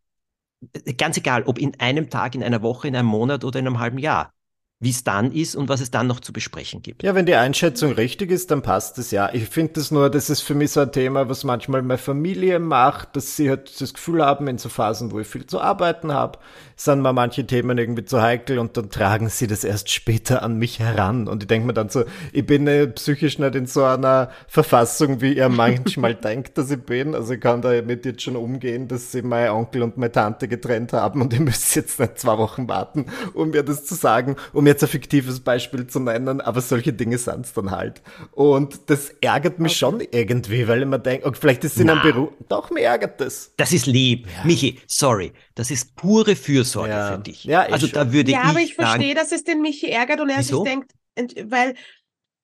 ganz 0.97 1.17
egal, 1.17 1.45
ob 1.45 1.59
in 1.59 1.79
einem 1.81 2.11
Tag, 2.11 2.35
in 2.35 2.43
einer 2.43 2.63
Woche, 2.63 2.89
in 2.89 2.97
einem 2.97 3.09
Monat 3.09 3.45
oder 3.45 3.59
in 3.59 3.67
einem 3.67 3.79
halben 3.79 3.99
Jahr, 3.99 4.33
wie 4.81 4.91
es 4.91 5.03
dann 5.03 5.33
ist 5.33 5.57
und 5.57 5.69
was 5.69 5.81
es 5.81 5.91
dann 5.91 6.07
noch 6.07 6.21
zu 6.21 6.33
besprechen 6.33 6.83
gibt. 6.83 7.03
Ja, 7.03 7.17
wenn 7.17 7.27
die 7.27 7.35
Einschätzung 7.35 7.93
richtig 7.93 8.31
ist, 8.31 8.53
dann 8.53 8.63
passt 8.63 8.97
es 8.99 9.11
ja. 9.11 9.29
Ich 9.33 9.49
finde 9.49 9.73
das 9.75 9.91
nur, 9.91 10.09
das 10.09 10.31
ist 10.31 10.43
für 10.43 10.55
mich 10.55 10.71
so 10.71 10.81
ein 10.81 10.93
Thema, 10.93 11.29
was 11.29 11.43
manchmal 11.43 11.83
meine 11.83 11.99
Familie 11.99 12.61
macht, 12.61 13.17
dass 13.17 13.35
sie 13.35 13.51
halt 13.51 13.81
das 13.81 13.93
Gefühl 13.93 14.25
haben, 14.25 14.47
in 14.47 14.59
so 14.59 14.69
Phasen, 14.69 15.11
wo 15.11 15.19
ich 15.19 15.27
viel 15.27 15.47
zu 15.47 15.61
arbeiten 15.61 16.13
habe, 16.13 16.39
sind 16.77 17.03
mir 17.03 17.13
manche 17.13 17.45
Themen 17.45 17.77
irgendwie 17.77 18.05
zu 18.05 18.23
heikel 18.23 18.61
und 18.61 18.77
dann 18.77 18.89
tragen 18.89 19.29
sie 19.31 19.49
das 19.49 19.65
erst 19.65 19.91
später 19.91 20.45
an 20.45 20.59
mich 20.59 20.79
heran. 20.79 21.27
Und 21.27 21.43
ich 21.43 21.49
denke 21.49 21.67
mir 21.67 21.75
dann 21.75 21.89
so, 21.89 22.05
ich 22.33 22.47
bin 22.47 22.69
äh, 22.69 22.87
psychisch 22.87 23.41
nicht 23.41 23.57
in 23.57 23.67
so 23.67 23.83
einer 23.83 24.31
Verfassung, 24.47 25.21
wie 25.21 25.33
ihr 25.33 25.49
manchmal 25.49 26.15
denkt, 26.15 26.57
dass 26.57 26.71
ich 26.71 26.81
bin. 26.81 27.17
Also 27.17 27.35
ich 27.35 27.41
kann 27.41 27.63
da 27.63 27.83
mit 27.83 28.05
jetzt 28.05 28.23
schon 28.23 28.37
umgehen, 28.37 28.87
dass 28.87 29.11
sie 29.11 29.23
mein 29.23 29.51
Onkel 29.51 29.83
und 29.83 29.97
meine 29.97 30.13
Tante 30.13 30.47
getrennt 30.47 30.93
haben 30.93 31.21
und 31.21 31.33
ihr 31.33 31.41
müsst 31.41 31.75
jetzt 31.75 31.99
nicht 31.99 32.21
zwei 32.21 32.39
Wochen 32.39 32.69
warten, 32.69 33.07
um 33.35 33.51
mir 33.51 33.65
das 33.65 33.85
zu 33.85 33.97
sagen, 33.97 34.37
um 34.53 34.68
jetzt 34.69 34.83
ein 34.85 34.89
fiktives 34.89 35.41
Beispiel 35.41 35.87
zu 35.87 35.99
nennen, 36.01 36.41
aber 36.41 36.61
solche 36.61 36.93
Dinge 36.93 37.19
sind's 37.19 37.53
dann 37.53 37.71
halt. 37.73 38.03
Und 38.33 38.89
das 38.91 39.11
ärgert 39.21 39.59
mich 39.59 39.77
schon 39.77 40.01
irgendwie, 40.01 40.69
weil 40.69 40.81
ich 40.83 40.87
mir 40.87 40.99
denke, 41.01 41.27
okay, 41.27 41.39
vielleicht 41.41 41.65
ist 41.65 41.75
es 41.75 41.81
in 41.81 41.91
einem. 41.91 42.03
Beruf, 42.03 42.31
doch, 42.49 42.71
mir 42.71 42.83
ärgert 42.83 43.21
das. 43.21 43.53
Das 43.57 43.73
ist 43.73 43.87
lieb. 43.87 44.29
Michi, 44.45 44.81
sorry, 44.87 45.33
das 45.55 45.71
ist 45.71 45.97
pure 45.97 46.37
Fürsorge 46.37 46.91
Ja. 46.91 47.13
für 47.13 47.19
dich. 47.19 47.45
Ja, 47.45 47.67
ich 47.67 47.73
also 47.73 47.87
da 47.89 48.13
würde 48.13 48.31
ja, 48.31 48.43
ich, 48.45 48.49
aber 48.49 48.61
ich 48.61 48.75
sagen, 48.77 48.89
verstehe, 48.91 49.15
dass 49.15 49.33
es 49.33 49.43
den 49.45 49.61
Michi 49.61 49.89
ärgert 49.91 50.21
und 50.21 50.29
er 50.31 50.39
Wieso? 50.39 50.63
sich 50.65 50.73
denkt, 50.73 50.93
weil 51.51 51.75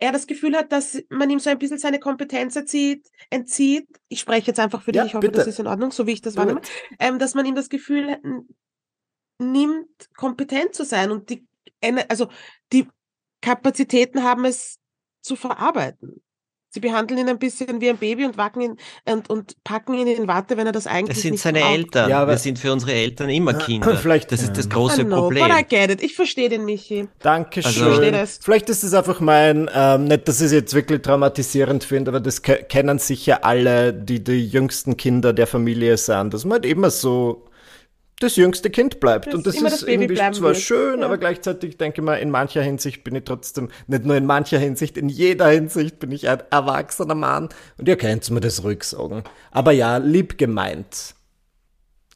er 0.00 0.11
das 0.12 0.26
Gefühl 0.26 0.57
hat, 0.57 0.73
dass 0.73 1.00
man 1.09 1.31
ihm 1.31 1.38
so 1.38 1.49
ein 1.50 1.59
bisschen 1.59 1.78
seine 1.78 2.00
Kompetenz 2.00 2.57
erzieht, 2.57 3.07
entzieht. 3.31 3.87
Ich 4.09 4.19
spreche 4.21 4.49
jetzt 4.49 4.59
einfach 4.59 4.83
für 4.83 4.90
dich, 4.93 4.99
Ja, 5.00 5.07
ich 5.07 5.14
hoffe, 5.14 5.28
bitte. 5.28 5.38
das 5.38 5.47
ist 5.47 5.61
in 5.61 5.66
Ordnung, 5.69 5.93
so 5.93 6.07
wie 6.07 6.12
ich 6.12 6.21
das 6.21 6.37
wahrnehme. 6.37 6.61
Ähm, 6.99 7.19
dass 7.21 7.35
man 7.35 7.47
ihm 7.47 7.54
das 7.54 7.69
Gefühl 7.69 8.19
nimmt, 9.38 9.88
kompetent 10.16 10.75
zu 10.75 10.85
sein 10.85 11.11
und 11.11 11.31
die, 11.31 11.47
also 12.08 12.28
die 12.72 12.86
Kapazitäten 13.40 14.22
haben 14.22 14.44
es 14.44 14.78
zu 15.22 15.36
verarbeiten. 15.36 16.20
Sie 16.70 16.80
behandeln 16.80 17.20
ihn 17.20 17.28
ein 17.28 17.38
bisschen 17.38 17.80
wie 17.80 17.88
ein 17.88 17.98
Baby 17.98 18.24
und 18.24 18.36
wacken 18.36 18.60
ihn 18.60 18.76
und, 19.04 19.30
und 19.30 19.54
packen 19.62 19.94
ihn 19.94 20.08
in 20.08 20.26
Watte, 20.26 20.56
wenn 20.56 20.66
er 20.66 20.72
das 20.72 20.88
eigentlich 20.88 21.14
das 21.18 21.22
sind 21.22 21.30
nicht 21.32 21.42
seine 21.42 21.60
braucht. 21.60 21.72
Eltern. 21.72 22.10
Ja, 22.10 22.22
aber- 22.22 22.32
Wir 22.32 22.38
sind 22.38 22.58
für 22.58 22.72
unsere 22.72 22.92
Eltern 22.92 23.30
immer 23.30 23.54
Kinder. 23.54 23.96
Vielleicht, 24.02 24.32
das 24.32 24.42
ist 24.42 24.56
das 24.56 24.68
große 24.68 25.04
know, 25.04 25.20
Problem. 25.20 25.46
but 25.46 25.56
I 25.56 25.62
get 25.64 25.90
it. 25.92 26.02
Ich 26.02 26.16
verstehe 26.16 26.48
den 26.48 26.64
Michi. 26.64 27.06
Dankeschön. 27.20 27.70
Also- 27.70 27.84
Verstehe 27.84 28.10
das. 28.10 28.40
Vielleicht 28.42 28.68
ist 28.70 28.82
es 28.82 28.92
einfach 28.92 29.20
mein, 29.20 29.70
ähm, 29.72 30.04
nicht, 30.06 30.26
dass 30.26 30.40
ich 30.40 30.46
es 30.46 30.52
jetzt 30.52 30.74
wirklich 30.74 31.02
traumatisierend 31.02 31.84
finde, 31.84 32.10
aber 32.10 32.18
das 32.18 32.42
ke 32.42 32.64
kennen 32.68 32.98
sicher 32.98 33.44
alle, 33.44 33.94
die 33.94 34.24
die 34.24 34.44
jüngsten 34.44 34.96
Kinder 34.96 35.32
der 35.32 35.46
Familie 35.46 35.96
sind, 35.96 36.34
dass 36.34 36.44
man 36.44 36.54
halt 36.54 36.66
immer 36.66 36.90
so 36.90 37.44
das 38.25 38.37
jüngste 38.37 38.71
Kind 38.71 39.00
bleibt. 39.00 39.26
Das 39.28 39.35
Und 39.35 39.47
das 39.47 39.54
ist 39.57 39.62
das 39.64 39.83
irgendwie 39.83 40.14
zwar 40.16 40.40
wird. 40.40 40.57
schön, 40.57 41.00
Ja. 41.00 41.07
aber 41.07 41.19
gleichzeitig 41.19 41.76
denke 41.76 42.00
ich 42.00 42.04
mal, 42.04 42.16
in 42.16 42.31
mancher 42.31 42.62
Hinsicht 42.62 43.04
bin 43.04 43.14
ich 43.14 43.25
trotzdem, 43.25 43.69
nicht 43.87 44.04
nur 44.04 44.16
in 44.16 44.26
mancher 44.26 44.59
Hinsicht, 44.59 44.97
in 44.97 45.09
jeder 45.09 45.49
Hinsicht 45.49 45.99
bin 45.99 46.11
ich 46.12 46.28
ein 46.28 46.43
erwachsener 46.50 47.14
Mann. 47.14 47.49
Und 47.78 47.88
ihr 47.88 47.97
könnt 47.97 48.28
mir 48.31 48.40
das 48.40 48.64
ruhig 48.64 48.83
sagen. 48.85 49.23
Aber 49.50 49.73
ja, 49.73 49.99
lieb 49.99 50.38
gemeint. 50.38 51.14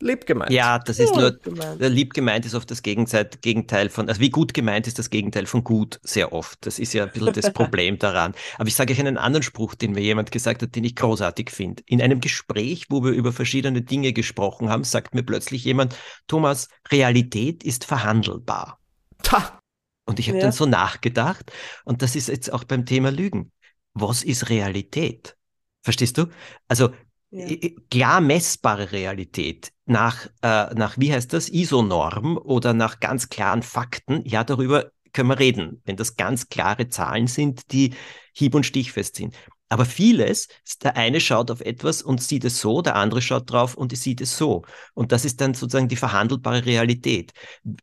Lieb 0.01 0.27
gemeint. 0.27 0.53
Ja, 0.53 0.79
das 0.79 0.99
ist 0.99 1.15
Ja, 1.15 1.21
nur, 1.23 1.33
gemeint. 1.39 1.81
der 1.81 1.89
lieb 1.89 2.15
gemeint 2.15 2.47
ist 2.47 2.55
oft 2.55 2.71
das 2.71 2.83
Gegenteil, 2.83 3.29
Gegenteil 3.41 3.89
von, 3.91 4.09
also 4.09 4.21
wie 4.21 4.31
gut 4.31 4.55
gemeint 4.55 4.87
ist 4.87 4.99
das 4.99 5.11
Gegenteil 5.11 5.47
von 5.47 5.65
gut, 5.65 5.99
sehr 6.03 6.33
oft. 6.33 6.65
Das 6.67 6.79
ist 6.79 6.93
ja 6.93 7.05
ein 7.05 7.11
bisschen 7.13 7.33
das 7.33 7.53
Problem 7.53 7.99
daran. 7.99 8.35
Aber 8.59 8.69
ich 8.69 8.77
sage 8.77 8.93
euch 8.93 9.01
einen 9.01 9.19
anderen 9.19 9.43
Spruch, 9.43 9.75
den 9.75 9.93
mir 9.93 10.01
jemand 10.01 10.31
gesagt 10.31 10.63
hat, 10.63 10.77
den 10.77 10.85
ich 10.85 10.95
großartig 10.95 11.51
finde. 11.51 11.83
In 11.87 12.01
einem 12.01 12.21
Gespräch, 12.21 12.87
wo 12.91 13.03
wir 13.03 13.11
über 13.11 13.33
verschiedene 13.33 13.83
Dinge 13.83 14.13
gesprochen 14.13 14.69
haben, 14.69 14.85
sagt 14.85 15.15
mir 15.15 15.25
plötzlich 15.25 15.65
jemand, 15.65 15.97
Thomas, 16.29 16.69
Realität 16.93 17.65
ist 17.65 17.85
verhandelbar. 17.85 18.79
Ta. 19.23 19.61
Und 20.07 20.19
ich 20.21 20.29
habe 20.29 20.39
Ja. 20.39 20.45
dann 20.45 20.53
so 20.53 20.65
nachgedacht, 20.65 21.53
und 21.85 22.03
das 22.03 22.15
ist 22.17 22.29
jetzt 22.29 22.53
auch 22.53 22.65
beim 22.65 22.87
Thema 22.87 23.11
Lügen. 23.11 23.51
Was 23.95 24.23
ist 24.23 24.49
Realität? 24.49 25.37
Verstehst 25.83 26.19
du? 26.19 26.27
Also 26.69 26.91
Ja. 27.31 27.47
klar 27.91 28.21
messbare 28.23 28.91
Realität 28.93 29.71
nach, 29.85 30.29
äh, 30.43 30.75
nach, 30.75 30.97
wie 30.99 31.13
heißt 31.13 31.33
das, 31.33 31.51
ISO-Norm 31.51 32.39
oder 32.39 32.73
nach 32.73 33.01
ganz 33.01 33.29
klaren 33.29 33.63
Fakten, 33.63 34.23
ja, 34.25 34.45
darüber 34.45 34.91
können 35.13 35.29
wir 35.29 35.39
reden, 35.39 35.83
wenn 35.85 35.97
das 35.97 36.17
ganz 36.17 36.49
klare 36.49 36.89
Zahlen 36.89 37.27
sind, 37.27 37.73
die 37.73 37.95
hieb- 38.33 38.55
und 38.55 38.65
stichfest 38.65 39.17
sind. 39.17 39.35
Aber 39.71 39.85
vieles, 39.85 40.49
der 40.83 40.97
eine 40.97 41.21
schaut 41.21 41.51
auf 41.51 41.61
etwas 41.61 42.01
und 42.01 42.23
sieht 42.23 42.45
es 42.45 42.61
so, 42.61 42.81
der 42.81 42.97
andere 42.97 43.21
schaut 43.21 43.51
drauf 43.51 43.75
und 43.75 43.95
sieht 43.95 44.21
es 44.23 44.37
so. 44.37 44.63
Und 44.95 45.13
das 45.13 45.27
ist 45.27 45.41
dann 45.43 45.53
sozusagen 45.53 45.89
die 45.89 45.97
verhandelbare 45.97 46.65
Realität. 46.65 47.33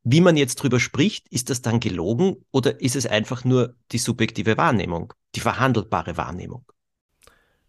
Wie 0.03 0.21
man 0.21 0.35
jetzt 0.35 0.55
drüber 0.55 0.79
spricht, 0.79 1.27
ist 1.29 1.51
das 1.51 1.61
dann 1.61 1.79
gelogen 1.79 2.37
oder 2.51 2.81
ist 2.81 2.95
es 2.95 3.05
einfach 3.05 3.43
nur 3.43 3.75
die 3.91 3.99
subjektive 3.99 4.57
Wahrnehmung, 4.57 5.13
die 5.35 5.41
verhandelbare 5.41 6.17
Wahrnehmung? 6.17 6.65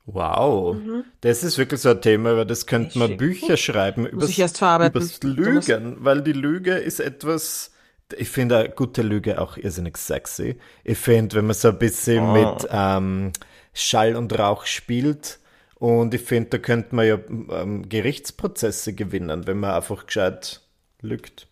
Wow. 0.07 0.77
Mhm. 0.77 1.05
Das 1.21 1.43
ist 1.43 1.59
wirklich 1.59 1.81
so 1.81 1.91
ein 1.91 2.01
Thema, 2.01 2.33
über 2.33 2.45
das 2.45 2.67
könnte 2.67 2.99
man. 2.99 3.17
Bücher 3.17 3.57
schreiben. 3.57 4.07
Übers 4.07 5.19
Thomas. 5.21 5.67
Lügen, 5.69 5.97
weil 6.01 6.23
die 6.23 6.33
Lüge 6.33 6.73
ist 6.75 7.01
etwas, 7.01 7.73
ich 8.17 8.29
finde 8.29 8.59
eine 8.59 8.69
gute 8.71 9.03
Lüge 9.03 9.41
auch 9.41 9.57
irrsinnig 9.57 9.97
sexy. 9.97 10.59
Ich 10.85 10.99
finde, 10.99 11.37
wenn 11.37 11.47
man 11.47 11.55
so 11.55 11.69
ein 11.69 11.79
bisschen 11.79 12.25
Ah. 12.25 12.33
mit 12.33 12.69
ähm, 12.71 13.33
Schall 13.75 14.15
und 14.17 14.37
Rauch 14.39 14.65
spielt, 14.67 15.41
und 15.79 16.15
ich 16.15 16.23
finde, 16.23 16.51
da 16.51 16.59
könnte 16.59 16.95
man 16.95 17.07
ja 17.07 17.19
ähm, 17.51 17.87
Gerichtsprozesse 17.87 18.95
gewinnen, 18.95 19.47
wenn 19.47 19.59
man 19.59 19.73
einfach 19.73 20.07
gescheit 20.07 20.63
lügt. 21.03 21.49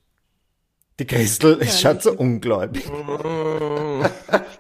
Die 1.01 1.07
Christel 1.07 1.59
Ja, 1.61 1.67
schaut 1.67 2.03
so 2.03 2.13
ungläubig. 2.13 2.85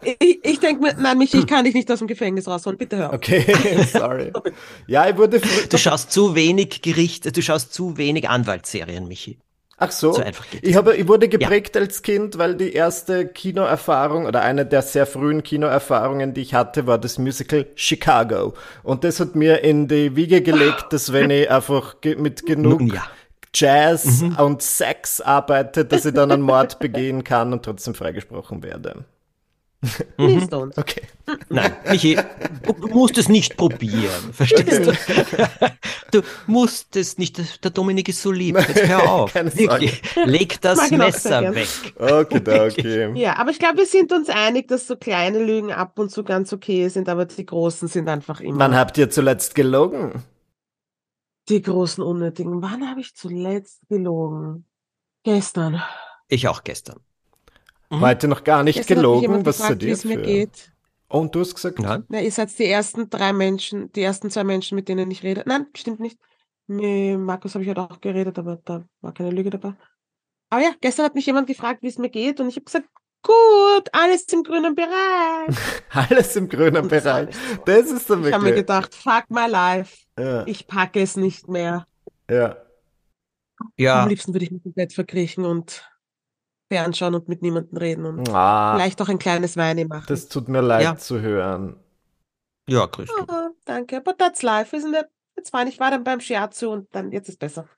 Ich, 0.03 0.45
ich 0.45 0.61
denke 0.61 0.83
mir, 0.83 0.95
nein, 0.99 1.17
Michi, 1.17 1.38
ich 1.38 1.47
kann 1.47 1.64
dich 1.64 1.75
nicht 1.75 1.91
aus 1.91 2.00
dem 2.00 2.09
Gefängnis 2.09 2.49
rausholen. 2.49 2.76
Bitte 2.76 2.97
hör. 2.97 3.12
Okay, 3.12 3.45
sorry. 3.93 4.33
Ja, 4.87 5.09
ich 5.09 5.17
wurde 5.17 5.41
Du 5.41 5.79
schaust 5.79 6.12
zu 6.12 6.35
wenig 6.35 6.83
Gericht, 6.83 7.37
du 7.37 7.41
schaust 7.41 7.73
zu 7.73 7.97
wenig 7.97 8.29
Anwaltsserien, 8.29 9.07
Michi. 9.07 9.38
Ach 9.76 9.91
so. 9.91 10.12
So 10.12 10.23
einfach 10.23 10.49
geht's. 10.50 10.69
ich, 10.69 10.76
habe, 10.76 10.97
ich 10.97 11.09
wurde 11.09 11.29
geprägt 11.29 11.76
als 11.76 12.03
Kind, 12.03 12.38
weil 12.38 12.55
die 12.55 12.73
erste 12.73 13.26
Kinoerfahrung 13.26 14.26
oder 14.26 14.43
eine 14.43 14.67
der 14.67 14.83
sehr 14.83 15.07
frühen 15.07 15.43
Kinoerfahrungen, 15.43 16.33
die 16.35 16.43
ich 16.43 16.55
hatte, 16.55 16.87
war 16.87 16.99
das 16.99 17.19
Musical 17.19 17.67
Chicago. 17.75 18.55
Und 18.83 19.05
das 19.05 19.19
hat 19.19 19.35
mir 19.35 19.62
in 19.62 19.88
die 19.88 20.14
Wiege 20.14 20.43
gelegt, 20.43 20.87
dass 20.91 21.12
wenn 21.12 21.31
ich 21.31 21.50
einfach 21.50 22.00
ge 22.00 22.17
mit 22.17 22.47
genug 22.47 22.83
ja. 22.95 23.03
Jazz 23.54 24.25
und 24.38 24.62
Sex 24.62 25.20
arbeite, 25.20 25.84
dass 25.84 26.04
ich 26.04 26.14
dann 26.14 26.32
einen 26.32 26.42
Mord 26.42 26.78
begehen 26.80 27.25
kann 27.25 27.52
und 27.52 27.64
trotzdem 27.64 27.94
freigesprochen 27.94 28.62
werde. 28.62 29.04
Please 30.16 30.46
don't. 30.46 30.73
Okay. 30.78 31.02
Nein, 31.49 31.73
Michi, 31.90 32.16
du 32.62 32.73
du 32.73 32.88
musst 32.88 33.18
es 33.18 33.28
nicht 33.28 33.56
probieren, 33.56 34.32
verstehst 34.32 34.87
du? 34.87 34.92
Du 36.11 36.23
musst 36.46 36.96
es 36.96 37.18
nicht, 37.18 37.64
der 37.64 37.70
Dominik 37.70 38.08
ist 38.08 38.23
so 38.23 38.30
lieb, 38.30 38.56
jetzt 38.56 38.87
hör 38.87 39.02
auf. 39.11 39.32
Keine 39.32 39.50
Sorge. 39.50 39.87
Wirklich, 39.87 40.02
leg 40.25 40.61
das 40.61 40.90
Messer 40.90 41.54
weg. 41.54 41.68
Okay, 41.99 42.61
okay. 42.61 43.12
Ja, 43.14 43.37
aber 43.37 43.50
ich 43.50 43.58
glaube, 43.58 43.78
wir 43.78 43.87
sind 43.87 44.12
uns 44.12 44.28
einig, 44.28 44.68
dass 44.68 44.87
so 44.87 44.96
kleine 44.96 45.42
Lügen 45.42 45.73
ab 45.73 45.99
und 45.99 46.11
zu 46.11 46.25
ganz 46.25 46.52
okay 46.52 46.88
sind, 46.88 47.08
aber 47.08 47.25
die 47.25 47.44
großen 47.44 47.88
sind 47.88 48.08
einfach 48.08 48.40
immer. 48.40 48.58
Wann 48.58 48.76
habt 48.76 48.96
ihr 48.99 49.11
zuletzt 49.11 49.54
gelogen? 49.54 50.23
Die 51.49 51.63
großen 51.63 52.03
unnötigen. 52.03 52.63
Wann 52.63 52.89
habe 52.89 53.01
ich 53.01 53.15
zuletzt 53.15 53.81
gelogen? 53.89 54.67
Gestern. 55.23 55.83
Ich 56.29 56.49
auch 56.49 56.65
gestern. 56.65 57.01
Mhm. 57.91 58.01
Heute 58.01 58.29
noch 58.29 58.45
gar 58.45 58.63
nicht 58.63 58.77
Gestern 58.77 58.97
gelogen, 58.99 59.47
was 59.47 59.57
zu 59.57 59.63
gefragt, 59.63 59.83
wie 59.83 59.87
dir 59.87 59.93
es 59.93 60.05
mir 60.05 60.19
für... 60.19 60.23
geht. 60.23 60.73
Oh, 61.09 61.21
und 61.21 61.35
du 61.35 61.41
hast 61.41 61.55
gesagt, 61.55 61.79
Nein? 61.79 62.05
Na, 62.09 62.21
ihr 62.21 62.33
seid 62.33 62.59
die 62.59 62.67
ersten 62.67 63.09
drei 63.11 63.33
Menschen, 63.33 63.93
die 63.93 64.03
ersten 64.03 64.31
zwei 64.31 64.45
Menschen, 64.45 64.75
mit 64.75 64.89
denen 64.89 65.11
ich 65.11 65.23
rede. 65.23 65.45
Nein, 65.47 65.67
stimmt 65.77 66.01
nicht. 66.01 66.19
Mit 66.67 67.19
Markus 67.19 67.55
habe 67.55 67.63
ich 67.63 67.69
halt 67.69 67.79
auch 67.79 68.01
geredet, 68.01 68.39
aber 68.39 68.57
da 68.65 68.85
war 69.01 69.13
keine 69.13 69.31
Lüge 69.31 69.51
dabei. 69.51 69.75
Aber 70.51 70.63
ja, 70.63 70.71
gestern 70.81 71.07
hat 71.07 71.15
mich 71.15 71.27
jemand 71.27 71.47
gefragt, 71.47 71.83
wie 71.83 71.89
es 71.89 71.99
mir 71.99 72.09
geht, 72.09 72.41
und 72.41 72.49
ich 72.49 72.57
habe 72.57 72.65
gesagt, 72.65 72.89
gut, 73.23 73.89
alles 73.93 74.25
im 74.33 74.43
grünen 74.43 74.75
Bereich. 74.75 75.57
alles 75.91 76.37
im 76.37 76.49
grünen 76.49 76.89
Bereich. 76.89 77.35
Das 77.67 77.91
ist 77.91 78.09
dann 78.09 78.25
Ich 78.25 78.33
habe 78.33 78.45
mir 78.45 78.51
wirklich... 78.51 78.67
gedacht, 78.67 78.95
fuck 78.95 79.25
my 79.29 79.47
life. 79.47 80.03
Ja, 80.18 80.47
Ich 80.47 80.66
packe 80.66 81.00
es 81.00 81.16
nicht 81.16 81.49
mehr. 81.49 81.87
ja. 82.30 82.56
Am 83.61 83.71
Ja, 83.78 84.04
liebsten 84.06 84.33
würde 84.35 84.44
ich 84.44 84.50
mich 84.50 84.64
im 84.66 84.73
Bett 84.75 84.92
verkriechen 84.92 85.44
und 85.44 85.88
fernschauen 86.73 87.14
und 87.14 87.28
mit 87.28 87.40
niemandem 87.42 87.78
reden 87.78 88.04
und 88.04 88.28
Ah, 88.28 88.75
vielleicht 88.75 89.00
auch 89.00 89.09
ein 89.09 89.18
kleines 89.18 89.56
Weine 89.56 89.85
machen. 89.87 90.06
das 90.09 90.28
tut 90.28 90.49
mir 90.49 90.61
leid 90.61 90.83
Ja. 90.83 90.97
zu 90.97 91.21
hören. 91.21 91.76
ja, 92.68 92.87
grüß 92.87 93.09
du. 93.09 93.25
Oh, 93.33 93.50
danke, 93.64 94.00
but 94.00 94.18
that's 94.18 94.42
life, 94.42 94.75
isn't 94.76 94.99
it? 94.99 95.06
It's 95.37 95.50
fine. 95.50 95.68
Ich 95.68 95.78
war 95.78 95.90
dann 95.90 96.02
beim 96.04 96.21
Shiatsu 96.21 96.71
und 96.71 96.88
dann 96.94 97.12
jetzt 97.12 97.28
ist 97.28 97.38
besser. 97.38 97.68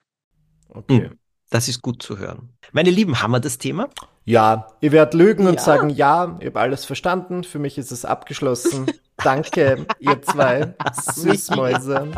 Okay. 0.69 1.09
Hm. 1.09 1.19
Das 1.49 1.67
ist 1.67 1.81
gut 1.81 2.01
zu 2.03 2.17
hören. 2.17 2.53
Meine 2.73 2.89
Lieben, 2.89 3.21
haben 3.21 3.31
wir 3.31 3.39
das 3.39 3.57
Thema? 3.57 3.89
Ja, 4.25 4.67
ihr 4.81 4.91
werdet 4.91 5.13
lügen 5.13 5.47
und 5.47 5.55
Ja. 5.55 5.61
sagen, 5.61 5.89
ja, 5.89 6.37
ich 6.39 6.47
habe 6.47 6.59
alles 6.59 6.85
verstanden, 6.85 7.43
für 7.43 7.59
mich 7.59 7.77
ist 7.77 7.91
es 7.91 8.03
abgeschlossen. 8.03 8.85
Danke, 9.23 9.85
ihr 9.99 10.21
zwei 10.21 10.75
Süßmäuse. 11.15 12.11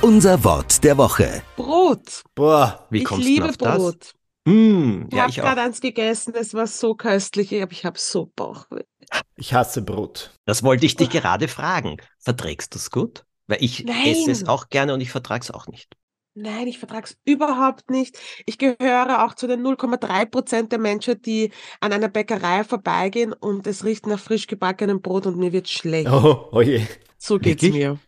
Unser 0.00 0.42
Wort 0.44 0.82
der 0.84 0.96
Woche. 0.96 1.42
Brot. 1.56 2.22
Boah, 2.34 2.86
Wie 2.90 2.98
ich 2.98 3.04
kommst 3.04 3.28
du 3.28 3.42
auf 3.44 3.56
das? 3.56 3.76
Brot. 3.76 4.12
Hm, 4.46 5.06
Ich 5.10 5.14
ja, 5.16 5.22
habe 5.22 5.30
ich 5.30 5.40
auch. 5.40 5.44
gerade 5.44 5.60
eins 5.62 5.80
gegessen, 5.80 6.34
es 6.36 6.54
war 6.54 6.66
so 6.66 6.94
köstlich, 6.94 7.52
aber 7.60 7.72
ich 7.72 7.84
habe 7.84 7.98
so 7.98 8.30
Bauchweh. 8.36 8.84
ich 9.36 9.52
hasse 9.54 9.82
Brot. 9.82 10.30
Das 10.46 10.62
wollte 10.62 10.86
ich 10.86 10.94
dich 10.96 11.10
gerade 11.10 11.48
fragen. 11.48 11.96
Verträgst 12.20 12.74
du 12.74 12.78
es 12.78 12.90
gut? 12.90 13.24
Weil 13.48 13.58
ich 13.62 13.84
Nein. 13.84 14.06
esse 14.06 14.30
es 14.30 14.46
auch 14.46 14.68
gerne 14.68 14.94
und 14.94 15.00
ich 15.00 15.10
vertrage 15.10 15.42
es 15.42 15.50
auch 15.50 15.66
nicht. 15.66 15.94
Nein, 16.40 16.66
ich 16.68 16.78
vertrage 16.78 17.06
es 17.06 17.18
überhaupt 17.24 17.90
nicht. 17.90 18.18
Ich 18.46 18.58
gehöre 18.58 19.24
auch 19.26 19.34
zu 19.34 19.46
den 19.46 19.62
0,3 19.62 20.26
Prozent 20.26 20.72
der 20.72 20.78
Menschen, 20.78 21.20
die 21.22 21.52
an 21.80 21.92
einer 21.92 22.08
Bäckerei 22.08 22.64
vorbeigehen 22.64 23.32
und 23.32 23.66
es 23.66 23.84
riecht 23.84 24.06
nach 24.06 24.20
frisch 24.20 24.46
gebackenem 24.46 25.02
Brot 25.02 25.26
und 25.26 25.36
mir 25.38 25.52
wird 25.52 25.68
schlecht. 25.68 26.08
Oh, 26.10 26.48
oh 26.52 26.60
je. 26.60 26.86
so 27.18 27.38
geht's 27.38 27.62
wirklich? 27.62 27.72
mir. 27.72 27.98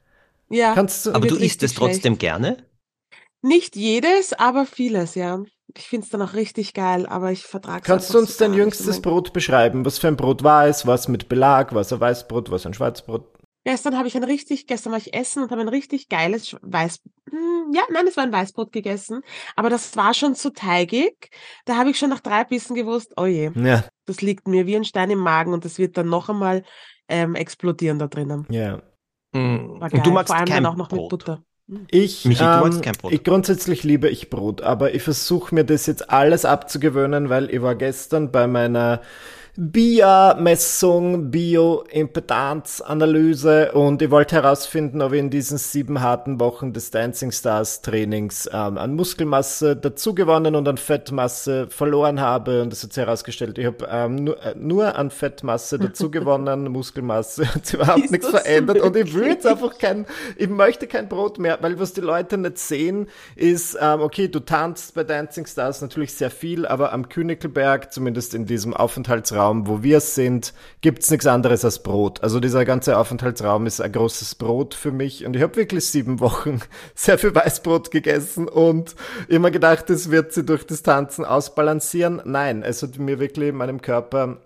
Ja, 0.50 0.74
Kannst 0.74 1.06
du, 1.06 1.14
Aber 1.14 1.26
du 1.26 1.36
isst 1.36 1.62
es 1.62 1.74
trotzdem 1.74 2.14
schlecht. 2.14 2.20
gerne? 2.20 2.66
nicht 3.42 3.76
jedes, 3.76 4.32
aber 4.32 4.66
vieles, 4.66 5.14
ja. 5.14 5.42
Ich 5.76 5.86
finde 5.88 6.04
es 6.04 6.10
dann 6.10 6.22
auch 6.22 6.34
richtig 6.34 6.74
geil, 6.74 7.06
aber 7.06 7.30
ich 7.32 7.44
vertrage 7.44 7.82
es 7.82 7.86
kannst 7.86 8.12
du 8.12 8.18
uns 8.18 8.36
dein 8.36 8.54
jüngstes 8.54 9.00
Brot 9.00 9.32
beschreiben? 9.32 9.84
Was 9.84 9.98
für 9.98 10.08
ein 10.08 10.16
Brot 10.16 10.42
war 10.42 10.66
es? 10.66 10.86
Was 10.86 11.08
mit 11.08 11.28
Belag? 11.28 11.74
Was 11.74 11.92
ein 11.92 12.00
Weißbrot? 12.00 12.50
Was 12.50 12.66
ein 12.66 12.74
Schwarzbrot? 12.74 13.39
Gestern 13.64 13.96
habe 13.98 14.08
ich 14.08 14.16
ein 14.16 14.24
richtig, 14.24 14.66
gestern 14.66 14.92
war 14.92 14.98
ich 14.98 15.14
essen 15.14 15.42
und 15.42 15.50
habe 15.50 15.60
ein 15.60 15.68
richtig 15.68 16.08
geiles 16.08 16.56
Weiß, 16.62 17.00
Hm, 17.30 17.72
ja, 17.74 17.82
nein, 17.92 18.06
es 18.08 18.16
war 18.16 18.24
ein 18.24 18.32
Weißbrot 18.32 18.72
gegessen, 18.72 19.22
aber 19.54 19.70
das 19.70 19.96
war 19.96 20.14
schon 20.14 20.34
zu 20.34 20.50
teigig. 20.52 21.30
Da 21.64 21.76
habe 21.76 21.90
ich 21.90 21.98
schon 21.98 22.10
nach 22.10 22.20
drei 22.20 22.44
Bissen 22.44 22.74
gewusst, 22.74 23.12
oh 23.16 23.26
je, 23.26 23.52
Ja, 23.54 23.84
das 24.06 24.20
liegt 24.22 24.48
mir 24.48 24.66
wie 24.66 24.76
ein 24.76 24.84
Stein 24.84 25.10
im 25.10 25.18
Magen 25.20 25.52
und 25.52 25.64
das 25.64 25.78
wird 25.78 25.96
dann 25.96 26.08
noch 26.08 26.28
einmal 26.28 26.64
ähm, 27.08 27.34
explodieren 27.34 27.98
da 27.98 28.08
drinnen. 28.08 28.48
ja. 28.48 28.82
Hm. 29.34 29.80
War 29.80 29.90
Und 29.90 29.92
geil. 29.92 30.02
du 30.02 30.10
magst 30.10 30.28
Vor 30.28 30.36
allem 30.36 30.44
kein 30.44 30.64
dann 30.64 30.66
auch 30.66 30.76
noch 30.76 30.88
Brot. 30.88 31.00
mit 31.02 31.08
Butter. 31.08 31.44
Ich, 31.88 32.24
Michi, 32.24 32.48
du 32.48 32.58
magst 32.58 32.78
ähm, 32.78 32.82
kein 32.82 32.96
Brot. 32.96 33.12
ich 33.12 33.24
grundsätzlich 33.24 33.84
liebe 33.84 34.08
ich 34.08 34.30
Brot, 34.30 34.62
aber 34.62 34.94
ich 34.94 35.02
versuche 35.02 35.54
mir 35.54 35.64
das 35.64 35.86
jetzt 35.86 36.10
alles 36.10 36.44
abzugewöhnen, 36.44 37.28
weil 37.28 37.50
ich 37.50 37.62
war 37.62 37.76
gestern 37.76 38.32
bei 38.32 38.46
meiner 38.48 39.02
BIA-Messung, 39.62 41.30
Bioimpedanzanalyse 41.30 43.72
und 43.72 44.00
ich 44.00 44.10
wollte 44.10 44.36
herausfinden, 44.36 45.02
ob 45.02 45.12
ich 45.12 45.20
in 45.20 45.28
diesen 45.28 45.58
sieben 45.58 46.00
harten 46.00 46.40
Wochen 46.40 46.72
des 46.72 46.90
Dancing 46.90 47.30
Stars 47.30 47.82
Trainings 47.82 48.48
ähm, 48.50 48.78
an 48.78 48.94
Muskelmasse 48.94 49.76
dazugewonnen 49.76 50.54
und 50.54 50.66
an 50.66 50.78
Fettmasse 50.78 51.66
verloren 51.68 52.22
habe. 52.22 52.62
Und 52.62 52.72
es 52.72 52.82
hat 52.82 52.94
sich 52.94 53.04
herausgestellt, 53.04 53.58
ich 53.58 53.66
habe 53.66 53.86
ähm, 53.90 54.24
nur, 54.24 54.42
äh, 54.42 54.54
nur 54.56 54.96
an 54.96 55.10
Fettmasse 55.10 55.78
dazugewonnen, 55.78 56.68
Muskelmasse 56.72 57.54
hat 57.54 57.66
sich 57.66 57.74
überhaupt 57.74 58.04
Ist 58.04 58.12
nichts 58.12 58.30
verändert 58.30 58.80
und 58.80 58.96
ich 58.96 59.12
will 59.12 59.26
jetzt 59.26 59.46
einfach 59.46 59.76
kein, 59.76 60.06
ich 60.38 60.48
möchte 60.48 60.86
kein 60.86 61.06
Brot 61.06 61.38
mehr, 61.38 61.58
weil 61.60 61.78
was 61.78 61.92
die 61.92 62.00
Leute 62.00 62.38
nicht 62.38 62.56
sehen, 62.56 63.10
ist, 63.36 63.76
ähm, 63.78 64.00
okay, 64.00 64.28
du 64.28 64.40
tanzt 64.40 64.94
bei 64.94 65.04
Dancing 65.04 65.44
Stars 65.44 65.82
natürlich 65.82 66.14
sehr 66.14 66.30
viel, 66.30 66.64
aber 66.64 66.94
am 66.94 67.10
Königelberg, 67.10 67.92
zumindest 67.92 68.32
in 68.32 68.46
diesem 68.46 68.72
Aufenthaltsraum, 68.72 69.49
wo 69.66 69.82
wir 69.82 70.00
sind, 70.00 70.54
gibt's 70.80 71.10
nichts 71.10 71.26
anderes 71.26 71.64
als 71.64 71.82
Brot. 71.82 72.22
Also 72.22 72.40
dieser 72.40 72.64
ganze 72.64 72.96
Aufenthaltsraum 72.96 73.66
ist 73.66 73.80
ein 73.80 73.92
großes 73.92 74.34
Brot 74.36 74.74
für 74.74 74.92
mich 74.92 75.24
und 75.26 75.36
ich 75.36 75.42
habe 75.42 75.56
wirklich 75.56 75.86
sieben 75.86 76.20
Wochen 76.20 76.60
sehr 76.94 77.18
viel 77.18 77.34
Weißbrot 77.34 77.90
gegessen 77.90 78.48
und 78.48 78.94
immer 79.28 79.50
gedacht, 79.50 79.90
es 79.90 80.10
wird 80.10 80.32
sie 80.32 80.44
durch 80.44 80.66
das 80.66 80.82
Tanzen 80.82 81.24
ausbalancieren. 81.24 82.22
Nein, 82.24 82.62
es 82.62 82.82
hat 82.82 82.98
mir 82.98 83.18
wirklich 83.18 83.50
in 83.50 83.56
meinem 83.56 83.82
Körper 83.82 84.38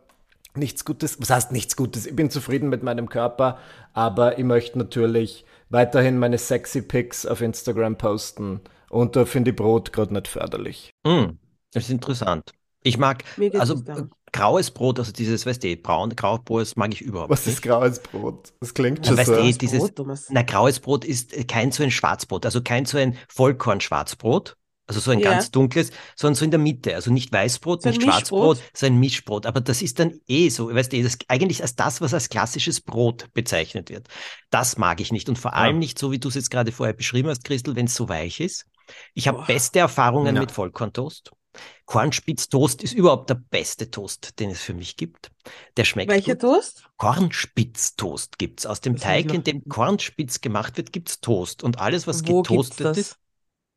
nichts 0.56 0.84
Gutes, 0.84 1.20
was 1.20 1.30
heißt 1.30 1.52
nichts 1.52 1.76
Gutes? 1.76 2.06
Ich 2.06 2.16
bin 2.16 2.30
zufrieden 2.30 2.68
mit 2.68 2.82
meinem 2.82 3.08
Körper, 3.08 3.58
aber 3.92 4.38
ich 4.38 4.44
möchte 4.44 4.78
natürlich 4.78 5.44
weiterhin 5.68 6.18
meine 6.18 6.38
sexy 6.38 6.82
Pics 6.82 7.26
auf 7.26 7.40
Instagram 7.40 7.96
posten 7.96 8.60
und 8.90 9.16
da 9.16 9.24
finde 9.24 9.50
ich 9.50 9.56
Brot 9.56 9.92
gerade 9.92 10.14
nicht 10.14 10.28
förderlich. 10.28 10.90
Hm. 11.06 11.38
Das 11.72 11.84
ist 11.84 11.90
interessant. 11.90 12.52
Ich 12.84 12.98
mag, 12.98 13.24
also. 13.58 13.82
Graues 14.34 14.70
Brot, 14.70 14.98
also 14.98 15.12
dieses, 15.12 15.46
weißt 15.46 15.62
du, 15.64 15.76
braun, 15.76 16.10
graues 16.16 16.40
Brot 16.44 16.76
mag 16.76 16.92
ich 16.92 17.00
überhaupt 17.00 17.30
Was 17.30 17.46
nicht. 17.46 17.56
ist 17.56 17.62
graues 17.62 18.00
Brot? 18.00 18.52
Das 18.60 18.74
klingt 18.74 19.04
Ja, 19.04 19.06
schon 19.06 19.16
weißt 19.16 19.28
so. 19.28 19.34
du, 19.34 19.40
eh, 19.40 19.50
Das 19.50 19.58
dieses, 19.58 19.92
Brot, 19.96 20.06
na, 20.28 20.42
graues 20.42 20.80
Brot 20.80 21.04
ist 21.04 21.32
äh, 21.36 21.44
kein 21.44 21.72
so 21.72 21.82
ein 21.82 21.90
Schwarzbrot, 21.90 22.44
also 22.44 22.62
kein 22.62 22.84
so 22.84 22.98
ein 22.98 23.16
Vollkorn-Schwarzbrot, 23.28 24.56
also 24.86 25.00
so 25.00 25.10
ein 25.10 25.20
Ja. 25.20 25.30
ganz 25.30 25.50
dunkles, 25.50 25.90
sondern 26.16 26.34
so 26.34 26.44
in 26.44 26.50
der 26.50 26.60
Mitte, 26.60 26.94
also 26.94 27.10
nicht 27.12 27.32
Weißbrot, 27.32 27.82
So 27.82 27.88
nicht 27.88 28.02
Schwarzbrot, 28.02 28.58
Mischbrot? 28.58 28.70
so 28.76 28.86
ein 28.86 28.96
Mischbrot. 28.98 29.46
Aber 29.46 29.60
das 29.60 29.82
ist 29.82 29.98
dann 29.98 30.20
eh 30.28 30.48
so, 30.50 30.74
weißt 30.74 30.92
du, 30.92 31.02
das 31.02 31.18
eigentlich 31.28 31.62
als 31.62 31.74
das, 31.76 32.00
was 32.00 32.12
als 32.14 32.28
klassisches 32.28 32.80
Brot 32.80 33.28
bezeichnet 33.32 33.88
wird. 33.90 34.08
Das 34.50 34.76
mag 34.76 35.00
ich 35.00 35.12
nicht 35.12 35.28
und 35.28 35.38
vor 35.38 35.54
allem 35.54 35.78
nicht 35.78 35.98
so, 35.98 36.12
wie 36.12 36.18
du 36.18 36.28
es 36.28 36.34
jetzt 36.34 36.50
gerade 36.50 36.72
vorher 36.72 36.94
beschrieben 36.94 37.28
hast, 37.28 37.44
Christel, 37.44 37.76
wenn 37.76 37.86
es 37.86 37.94
so 37.94 38.08
weich 38.08 38.40
ist. 38.40 38.66
Ich 39.14 39.28
habe 39.28 39.42
beste 39.46 39.78
Erfahrungen 39.78 40.34
Ja. 40.34 40.40
mit 40.42 40.52
Vollkorntoast. 40.52 41.30
Kornspitztoast 41.86 42.82
ist 42.82 42.94
überhaupt 42.94 43.30
der 43.30 43.34
beste 43.36 43.90
Toast, 43.90 44.38
den 44.40 44.50
es 44.50 44.60
für 44.62 44.74
mich 44.74 44.96
gibt. 44.96 45.30
Der 45.76 45.84
schmeckt 45.84 46.10
Welcher. 46.10 46.38
Toast? 46.38 46.84
Kornspitztoast 46.96 48.38
gibt's. 48.38 48.66
Aus 48.66 48.80
dem 48.80 48.94
Das 48.94 49.02
Teig, 49.02 49.32
in 49.32 49.42
dem 49.44 49.68
Kornspitz 49.68 50.40
gemacht 50.40 50.76
wird, 50.76 50.92
gibt's 50.92 51.20
Toast. 51.20 51.62
Und 51.62 51.78
alles, 51.78 52.06
was 52.06 52.26
Wo 52.26 52.42
getoastet 52.42 52.86
das? 52.86 52.98
ist, 52.98 53.16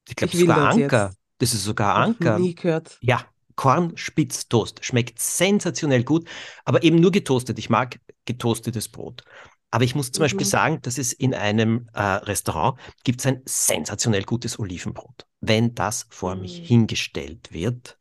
ich 0.08 0.16
glaube 0.16 0.34
Ich 0.34 0.40
will 0.40 0.48
sogar 0.48 0.66
das 0.68 0.76
Anker. 0.76 1.06
jetzt. 1.08 1.18
Das 1.40 1.54
ist 1.54 1.64
sogar 1.64 1.96
Anker. 1.96 2.40
Nie 2.40 2.56
gehört. 2.56 2.98
Ja, 3.02 3.26
Kornspitztoast. 3.56 4.84
Schmeckt 4.84 5.20
sensationell 5.20 6.04
gut, 6.04 6.28
aber 6.66 6.84
eben 6.84 7.00
nur 7.00 7.12
getoastet. 7.12 7.60
Ich 7.60 7.70
mag 7.70 8.00
getoastetes 8.26 8.90
Brot. 8.90 9.24
Aber 9.70 9.84
ich 9.84 9.96
muss 9.96 10.12
zum 10.12 10.22
Beispiel 10.24 10.46
Mhm. 10.46 10.50
sagen, 10.50 10.82
dass 10.82 10.98
es 10.98 11.14
in 11.14 11.34
einem 11.36 11.90
äh, 11.94 12.02
Restaurant 12.02 12.80
gibt 13.04 13.26
ein 13.28 13.42
sensationell 13.46 14.24
gutes 14.24 14.58
Olivenbrot. 14.60 15.27
Wenn 15.42 15.76
das 15.76 16.08
vor 16.10 16.36
mich 16.36 16.62
Mhm. 16.62 16.66
hingestellt 16.66 17.52
wird, 17.52 17.98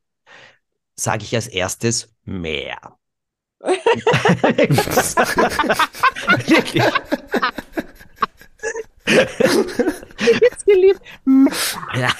sage 0.94 1.24
ich 1.24 1.34
als 1.34 1.46
erstes 1.48 2.14
mehr. 2.24 2.98
Wirklich. 6.46 6.84
Jetzt 10.40 10.66
geliebt. 10.66 11.00
Ja. 11.94 12.10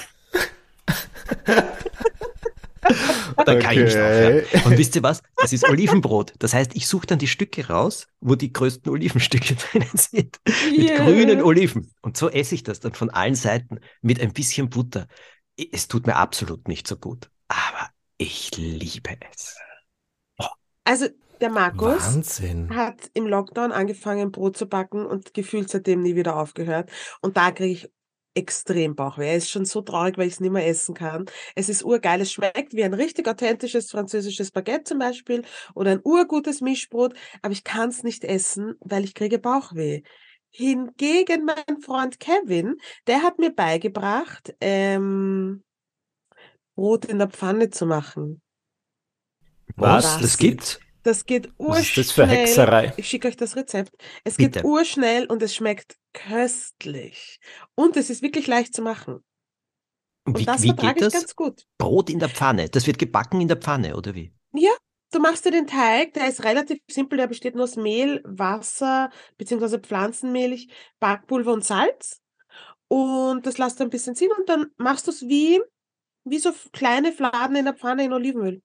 Dann 3.45 3.59
kann 3.59 3.73
ich 3.73 3.79
nicht 3.85 3.95
Okay. 3.97 4.43
aufhören. 4.45 4.63
Und 4.65 4.77
wisst 4.77 4.95
ihr 4.95 5.03
was? 5.03 5.21
Das 5.35 5.53
ist 5.53 5.67
Olivenbrot. 5.69 6.33
Das 6.39 6.53
heißt, 6.53 6.75
ich 6.75 6.87
suche 6.87 7.07
dann 7.07 7.19
die 7.19 7.27
Stücke 7.27 7.67
raus, 7.67 8.07
wo 8.19 8.35
die 8.35 8.51
größten 8.53 8.91
Olivenstücke 8.91 9.55
drinnen 9.71 9.89
sind. 9.93 10.39
Mit 10.75 10.89
Yeah. 10.89 11.03
grünen 11.05 11.41
Oliven. 11.41 11.91
Und 12.01 12.17
so 12.17 12.29
esse 12.29 12.55
ich 12.55 12.63
das 12.63 12.79
dann 12.79 12.93
von 12.93 13.09
allen 13.09 13.35
Seiten 13.35 13.79
mit 14.01 14.19
ein 14.21 14.33
bisschen 14.33 14.69
Butter. 14.69 15.07
Es 15.71 15.87
tut 15.87 16.07
mir 16.07 16.15
absolut 16.15 16.67
nicht 16.67 16.87
so 16.87 16.97
gut. 16.97 17.29
Aber 17.47 17.89
ich 18.17 18.51
liebe 18.57 19.17
es. 19.31 19.57
Also, 20.83 21.07
der 21.41 21.49
Markus 21.51 22.01
Wahnsinn. 22.15 22.75
hat 22.75 23.11
im 23.13 23.27
Lockdown 23.27 23.71
angefangen, 23.71 24.31
Brot 24.31 24.57
zu 24.57 24.65
backen 24.67 25.05
und 25.05 25.33
gefühlt 25.33 25.69
seitdem 25.69 26.01
nie 26.01 26.15
wieder 26.15 26.35
aufgehört. 26.37 26.89
Und 27.21 27.37
da 27.37 27.51
kriege 27.51 27.73
ich 27.73 27.89
extrem 28.37 28.95
Bauchweh. 28.95 29.27
Er 29.27 29.37
ist 29.37 29.49
schon 29.49 29.65
so 29.65 29.81
traurig, 29.81 30.17
weil 30.17 30.27
ich 30.27 30.33
es 30.33 30.39
nicht 30.39 30.51
mehr 30.51 30.67
essen 30.67 30.95
kann. 30.95 31.25
Es 31.55 31.69
ist 31.69 31.83
urgeil. 31.83 32.21
Es 32.21 32.31
schmeckt 32.31 32.73
wie 32.73 32.83
ein 32.83 32.93
richtig 32.93 33.27
authentisches 33.27 33.91
französisches 33.91 34.51
Baguette 34.51 34.83
zum 34.85 34.99
Beispiel 34.99 35.43
oder 35.73 35.91
ein 35.91 36.01
urgutes 36.03 36.61
Mischbrot, 36.61 37.13
aber 37.41 37.51
ich 37.51 37.63
kann 37.63 37.89
es 37.89 38.03
nicht 38.03 38.23
essen, 38.23 38.75
weil 38.79 39.03
ich 39.03 39.13
kriege 39.13 39.39
Bauchweh. 39.39 40.03
Hingegen 40.49 41.45
mein 41.45 41.81
Freund 41.81 42.19
Kevin, 42.19 42.77
der 43.07 43.23
hat 43.23 43.37
mir 43.37 43.53
beigebracht, 43.53 44.55
ähm, 44.61 45.63
Brot 46.75 47.05
in 47.05 47.17
der 47.17 47.29
Pfanne 47.29 47.69
zu 47.69 47.85
machen. 47.85 48.41
Was? 49.75 50.19
Das 50.19 50.37
gibt's? 50.37 50.79
Das 51.07 51.25
geht 51.25 51.47
Was 51.57 51.67
urschnell. 51.67 51.83
ist 51.83 51.97
das 51.97 52.11
für 52.11 52.27
Hexerei? 52.27 52.93
Ich 52.97 53.07
schicke 53.07 53.29
euch 53.29 53.37
das 53.37 53.55
Rezept. 53.55 53.93
Es 54.25 54.35
Bitte. 54.35 54.59
geht 54.59 54.63
urschnell 54.65 55.25
und 55.27 55.41
es 55.41 55.55
schmeckt 55.55 55.95
köstlich. 56.11 57.39
Und 57.75 57.95
es 57.95 58.09
ist 58.09 58.21
wirklich 58.21 58.45
leicht 58.45 58.75
zu 58.75 58.81
machen. 58.81 59.23
Und 60.25 60.37
Wie, 60.37 60.43
das 60.43 60.63
wie 60.63 60.67
vertrage 60.67 60.95
geht 60.95 61.03
ich 61.03 61.13
das? 61.13 61.13
ganz 61.13 61.35
gut. 61.37 61.63
Brot 61.77 62.09
in 62.09 62.19
der 62.19 62.27
Pfanne. 62.27 62.67
Das 62.67 62.87
wird 62.87 62.99
gebacken 62.99 63.39
in 63.39 63.47
der 63.47 63.55
Pfanne, 63.55 63.95
oder 63.95 64.15
wie? 64.15 64.33
Ja, 64.51 64.71
du 65.13 65.19
machst 65.19 65.45
dir 65.45 65.51
den 65.51 65.65
Teig, 65.65 66.11
der 66.13 66.27
ist 66.27 66.43
relativ 66.43 66.79
simpel, 66.91 67.17
der 67.17 67.27
besteht 67.27 67.55
nur 67.55 67.63
aus 67.63 67.77
Mehl, 67.77 68.21
Wasser, 68.25 69.09
beziehungsweise 69.37 69.79
Pflanzenmilch, 69.79 70.67
Backpulver 70.99 71.53
und 71.53 71.63
Salz. 71.63 72.21
Und 72.89 73.45
das 73.45 73.57
lässt 73.57 73.79
du 73.79 73.85
ein 73.85 73.89
bisschen 73.89 74.13
ziehen 74.13 74.31
und 74.37 74.49
dann 74.49 74.71
machst 74.75 75.07
du 75.07 75.11
es 75.11 75.21
wie, 75.21 75.61
wie 76.25 76.39
so 76.39 76.51
kleine 76.73 77.13
Fladen 77.13 77.55
in 77.55 77.63
der 77.63 77.75
Pfanne 77.75 78.03
in 78.03 78.11
Olivenöl. 78.11 78.61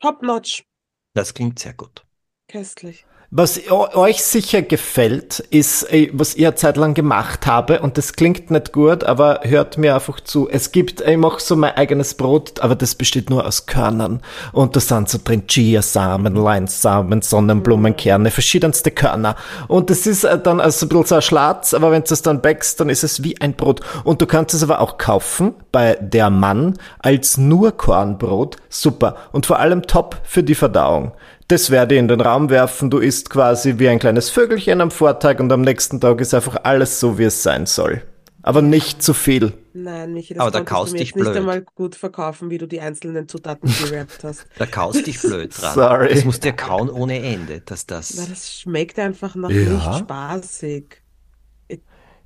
Top 0.00 0.20
notch. 0.20 0.64
Das 1.14 1.32
klingt 1.32 1.58
sehr 1.58 1.72
gut. 1.72 2.04
Köstlich. 2.48 3.06
Was 3.36 3.58
eu- 3.68 3.88
euch 3.96 4.22
sicher 4.22 4.62
gefällt, 4.62 5.40
ist, 5.50 5.92
äh, 5.92 6.08
was 6.12 6.36
ich 6.36 6.46
eine 6.46 6.54
Zeit 6.54 6.76
lang 6.76 6.94
gemacht 6.94 7.48
habe, 7.48 7.80
und 7.80 7.98
das 7.98 8.12
klingt 8.12 8.52
nicht 8.52 8.72
gut, 8.72 9.02
aber 9.02 9.40
hört 9.42 9.76
mir 9.76 9.96
einfach 9.96 10.20
zu. 10.20 10.48
Es 10.48 10.70
gibt, 10.70 11.00
ich 11.00 11.16
mache 11.16 11.40
so 11.40 11.56
mein 11.56 11.74
eigenes 11.74 12.14
Brot, 12.14 12.60
aber 12.60 12.76
das 12.76 12.94
besteht 12.94 13.30
nur 13.30 13.44
aus 13.44 13.66
Körnern. 13.66 14.20
Und 14.52 14.76
da 14.76 14.80
sind 14.80 15.08
so 15.08 15.18
drin 15.24 15.48
Chiasamen, 15.48 16.36
Leinsamen, 16.36 17.22
Sonnenblumenkerne, 17.22 18.30
verschiedenste 18.30 18.92
Körner. 18.92 19.34
Und 19.66 19.90
das 19.90 20.06
ist 20.06 20.22
äh, 20.22 20.38
dann 20.38 20.60
also 20.60 20.86
ein 20.86 20.90
bisschen 20.90 21.06
so 21.06 21.14
ein 21.16 21.22
Schlatz, 21.22 21.74
aber 21.74 21.90
wenn 21.90 22.04
du 22.04 22.14
es 22.14 22.22
dann 22.22 22.40
backst, 22.40 22.78
dann 22.78 22.88
ist 22.88 23.02
es 23.02 23.24
wie 23.24 23.40
ein 23.40 23.54
Brot. 23.54 23.80
Und 24.04 24.22
du 24.22 24.26
kannst 24.26 24.54
es 24.54 24.62
aber 24.62 24.80
auch 24.80 24.96
kaufen 24.96 25.54
bei 25.72 25.98
der 26.00 26.30
Mann 26.30 26.78
als 27.00 27.36
nur 27.36 27.72
Kornbrot. 27.72 28.58
Super. 28.68 29.16
Und 29.32 29.44
vor 29.44 29.58
allem 29.58 29.82
top 29.82 30.18
für 30.22 30.44
die 30.44 30.54
Verdauung. 30.54 31.14
Das 31.48 31.70
werde 31.70 31.94
ich 31.94 31.98
in 31.98 32.08
den 32.08 32.20
Raum 32.20 32.48
werfen. 32.50 32.90
Du 32.90 32.98
isst 32.98 33.28
quasi 33.30 33.78
wie 33.78 33.88
ein 33.88 33.98
kleines 33.98 34.30
Vögelchen 34.30 34.80
am 34.80 34.90
Vortag 34.90 35.40
und 35.40 35.52
am 35.52 35.60
nächsten 35.60 36.00
Tag 36.00 36.20
ist 36.20 36.32
einfach 36.34 36.56
alles 36.64 37.00
so, 37.00 37.18
wie 37.18 37.24
es 37.24 37.42
sein 37.42 37.66
soll. 37.66 38.02
Aber 38.42 38.60
nicht 38.62 39.02
zu 39.02 39.14
viel. 39.14 39.52
Nein, 39.72 40.12
Michi, 40.12 40.34
das 40.34 40.42
Aber 40.42 40.50
da 40.50 40.60
kaust 40.60 40.90
du 40.92 40.94
mir 40.94 40.98
dich 41.00 41.08
jetzt 41.08 41.16
nicht 41.16 41.24
blöd. 41.24 41.36
einmal 41.36 41.62
gut 41.74 41.94
verkaufen, 41.96 42.50
wie 42.50 42.58
du 42.58 42.66
die 42.66 42.80
einzelnen 42.80 43.26
Zutaten 43.28 43.72
gerappt 43.90 44.22
hast. 44.22 44.46
Da 44.58 44.66
kaust 44.66 45.06
dich 45.06 45.20
blöd 45.20 45.52
dran. 45.58 45.74
Sorry. 45.74 46.08
Das 46.14 46.24
musst 46.24 46.44
du 46.44 46.48
ja 46.48 46.54
kauen 46.54 46.90
ohne 46.90 47.22
Ende, 47.22 47.60
dass 47.64 47.86
das. 47.86 48.08
das 48.28 48.60
schmeckt 48.60 48.98
einfach 48.98 49.34
noch 49.34 49.50
Ja. 49.50 49.56
nicht 49.70 49.98
spaßig. 50.00 50.84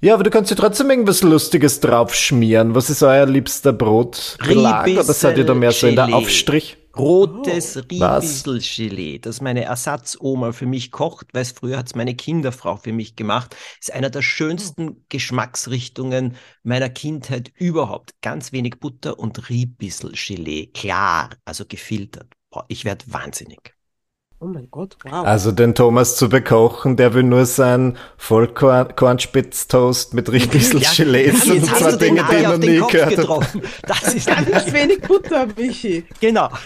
Ja, 0.00 0.14
aber 0.14 0.22
du 0.22 0.31
kannst 0.31 0.50
dir 0.50 0.57
trotzdem 0.57 0.90
irgendwas 0.90 1.22
Lustiges 1.22 1.81
draufschmieren. 1.81 2.74
Was 2.76 2.88
ist 2.88 3.02
euer 3.02 3.26
liebster 3.26 3.72
Brotbelag? 3.72 4.87
Oder 4.88 5.02
seid 5.02 5.38
ihr 5.38 5.44
da 5.44 5.54
mehr 5.54 5.72
so 5.72 5.88
in 5.88 5.96
der. 5.96 6.14
Aufstrich? 6.14 6.76
Rotes 6.99 7.77
Was? 7.77 8.45
Riebisselgelee, 8.45 9.19
das 9.21 9.41
meine 9.41 9.63
Ersatzoma 9.65 10.53
für 10.53 10.67
mich 10.67 10.91
kocht, 10.91 11.29
weil 11.33 11.43
es 11.43 11.53
früher 11.53 11.79
hat's 11.79 11.95
meine 11.95 12.15
Kinderfrau 12.17 12.77
für 12.77 12.93
mich 12.93 13.15
gemacht, 13.15 13.57
ist 13.81 13.93
einer 13.93 14.11
der 14.11 14.23
schönsten 14.23 15.05
Geschmacksrichtungen 15.09 16.37
meiner 16.65 16.91
Kindheit 16.91 17.53
überhaupt. 17.57 18.21
Ganz 18.21 18.53
wenig 18.53 18.81
Butter 18.81 19.19
und 19.19 19.49
Riebisselgelee, 19.49 20.67
klar, 20.69 21.31
also 21.45 21.65
gefiltert. 21.67 22.35
Boah, 22.51 22.65
ich 22.69 22.85
werde 22.85 23.05
wahnsinnig. 23.09 23.78
Oh 24.40 24.46
mein 24.46 24.68
Gott, 24.70 24.96
wow. 25.05 25.24
Also 25.27 25.51
den 25.51 25.74
Thomas 25.74 26.14
zu 26.16 26.29
bekochen, 26.29 26.96
der 26.96 27.12
will 27.12 27.24
nur 27.24 27.44
sein 27.44 27.96
Vollkornspitztoast 28.18 30.14
mit 30.14 30.31
richtig 30.31 30.72
Ja, 30.74 30.90
hast 30.90 31.79
zwei 31.81 31.96
Dinge, 31.96 32.24
die 32.31 32.42
noch 32.42 32.59
den 32.59 32.61
nie 32.61 32.79
Kopf 32.79 32.92
gehört 32.92 33.16
getroffen. 33.16 33.62
Das 33.83 34.14
ist 34.14 34.27
Ganz 34.48 34.72
wenig 34.72 35.01
Butter, 35.01 35.46
Michi. 35.57 36.05
genau. 36.20 36.48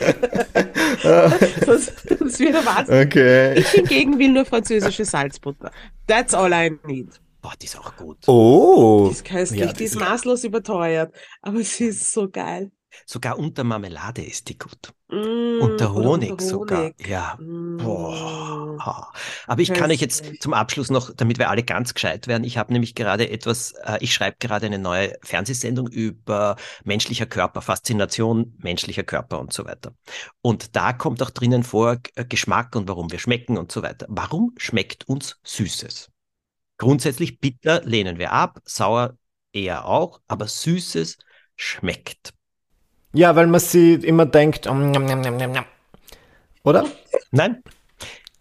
Das, 1.02 1.92
das 2.18 2.38
wird 2.38 2.54
der 2.54 2.64
Wahnsinn. 2.66 3.06
Okay. 3.06 3.58
Ich 3.58 3.68
hingegen 3.70 4.18
will 4.18 4.28
nur 4.28 4.44
französische 4.44 5.04
Salzbutter. 5.04 5.70
That's 6.06 6.34
all 6.34 6.52
I 6.52 6.70
need. 6.86 7.08
Boah, 7.40 7.52
die 7.60 7.64
ist 7.66 7.78
auch 7.78 7.96
gut. 7.96 8.18
Oh. 8.28 9.06
Die 9.08 9.12
ist 9.12 9.24
köstlich, 9.24 9.60
Ja, 9.60 9.72
die 9.72 9.84
ist 9.84 9.94
die- 9.94 9.98
maßlos 9.98 10.44
überteuert, 10.44 11.12
aber 11.40 11.60
sie 11.62 11.86
ist 11.86 12.12
so 12.12 12.28
geil. 12.28 12.70
Sogar 13.06 13.38
unter 13.38 13.64
Marmelade 13.64 14.22
ist 14.24 14.48
die 14.48 14.58
gut. 14.58 14.92
Mm, 15.08 15.60
Unter 15.60 15.92
Honig, 15.94 16.30
unter 16.32 16.44
sogar. 16.44 16.82
Honig. 16.84 17.06
Ja. 17.06 17.36
Mm. 17.38 17.76
Boah. 17.78 18.76
Ah. 18.78 19.12
Aber 19.46 19.60
ich 19.62 19.72
kann 19.72 19.90
euch 19.90 20.00
jetzt 20.00 20.22
Köstlich. 20.22 20.40
zum 20.40 20.54
Abschluss 20.54 20.90
noch, 20.90 21.12
damit 21.14 21.38
wir 21.38 21.50
alle 21.50 21.62
ganz 21.62 21.94
gescheit 21.94 22.26
werden, 22.26 22.44
ich 22.44 22.58
habe 22.58 22.72
nämlich 22.72 22.94
gerade 22.94 23.28
etwas, 23.30 23.72
äh, 23.84 23.98
ich 24.00 24.14
schreibe 24.14 24.36
gerade 24.40 24.66
eine 24.66 24.78
neue 24.78 25.16
Fernsehsendung 25.22 25.88
über 25.88 26.56
menschlicher 26.84 27.26
Körper, 27.26 27.60
Faszination 27.62 28.54
menschlicher 28.58 29.02
Körper 29.04 29.40
und 29.40 29.52
so 29.52 29.64
weiter. 29.64 29.94
Und 30.40 30.74
da 30.76 30.92
kommt 30.92 31.22
auch 31.22 31.30
drinnen 31.30 31.62
vor 31.64 31.98
äh, 32.14 32.24
Geschmack 32.24 32.74
und 32.76 32.88
warum 32.88 33.10
wir 33.12 33.18
schmecken 33.18 33.58
und 33.58 33.70
so 33.72 33.82
weiter. 33.82 34.06
Warum 34.08 34.52
schmeckt 34.56 35.08
uns 35.08 35.38
Süßes? 35.44 36.10
Grundsätzlich 36.78 37.38
bitter 37.40 37.82
lehnen 37.84 38.18
wir 38.18 38.32
ab, 38.32 38.60
sauer 38.64 39.16
eher 39.52 39.84
auch, 39.86 40.20
aber 40.26 40.48
Süßes 40.48 41.18
schmeckt. 41.56 42.34
Ja, 43.12 43.36
weil 43.36 43.46
man 43.46 43.60
sie 43.60 43.94
immer 43.94 44.26
denkt, 44.26 44.66
um, 44.66 44.90
njam, 44.90 45.04
njam, 45.04 45.20
njam, 45.20 45.36
njam, 45.36 45.52
njam. 45.52 45.64
oder? 46.64 46.86
Nein. 47.30 47.62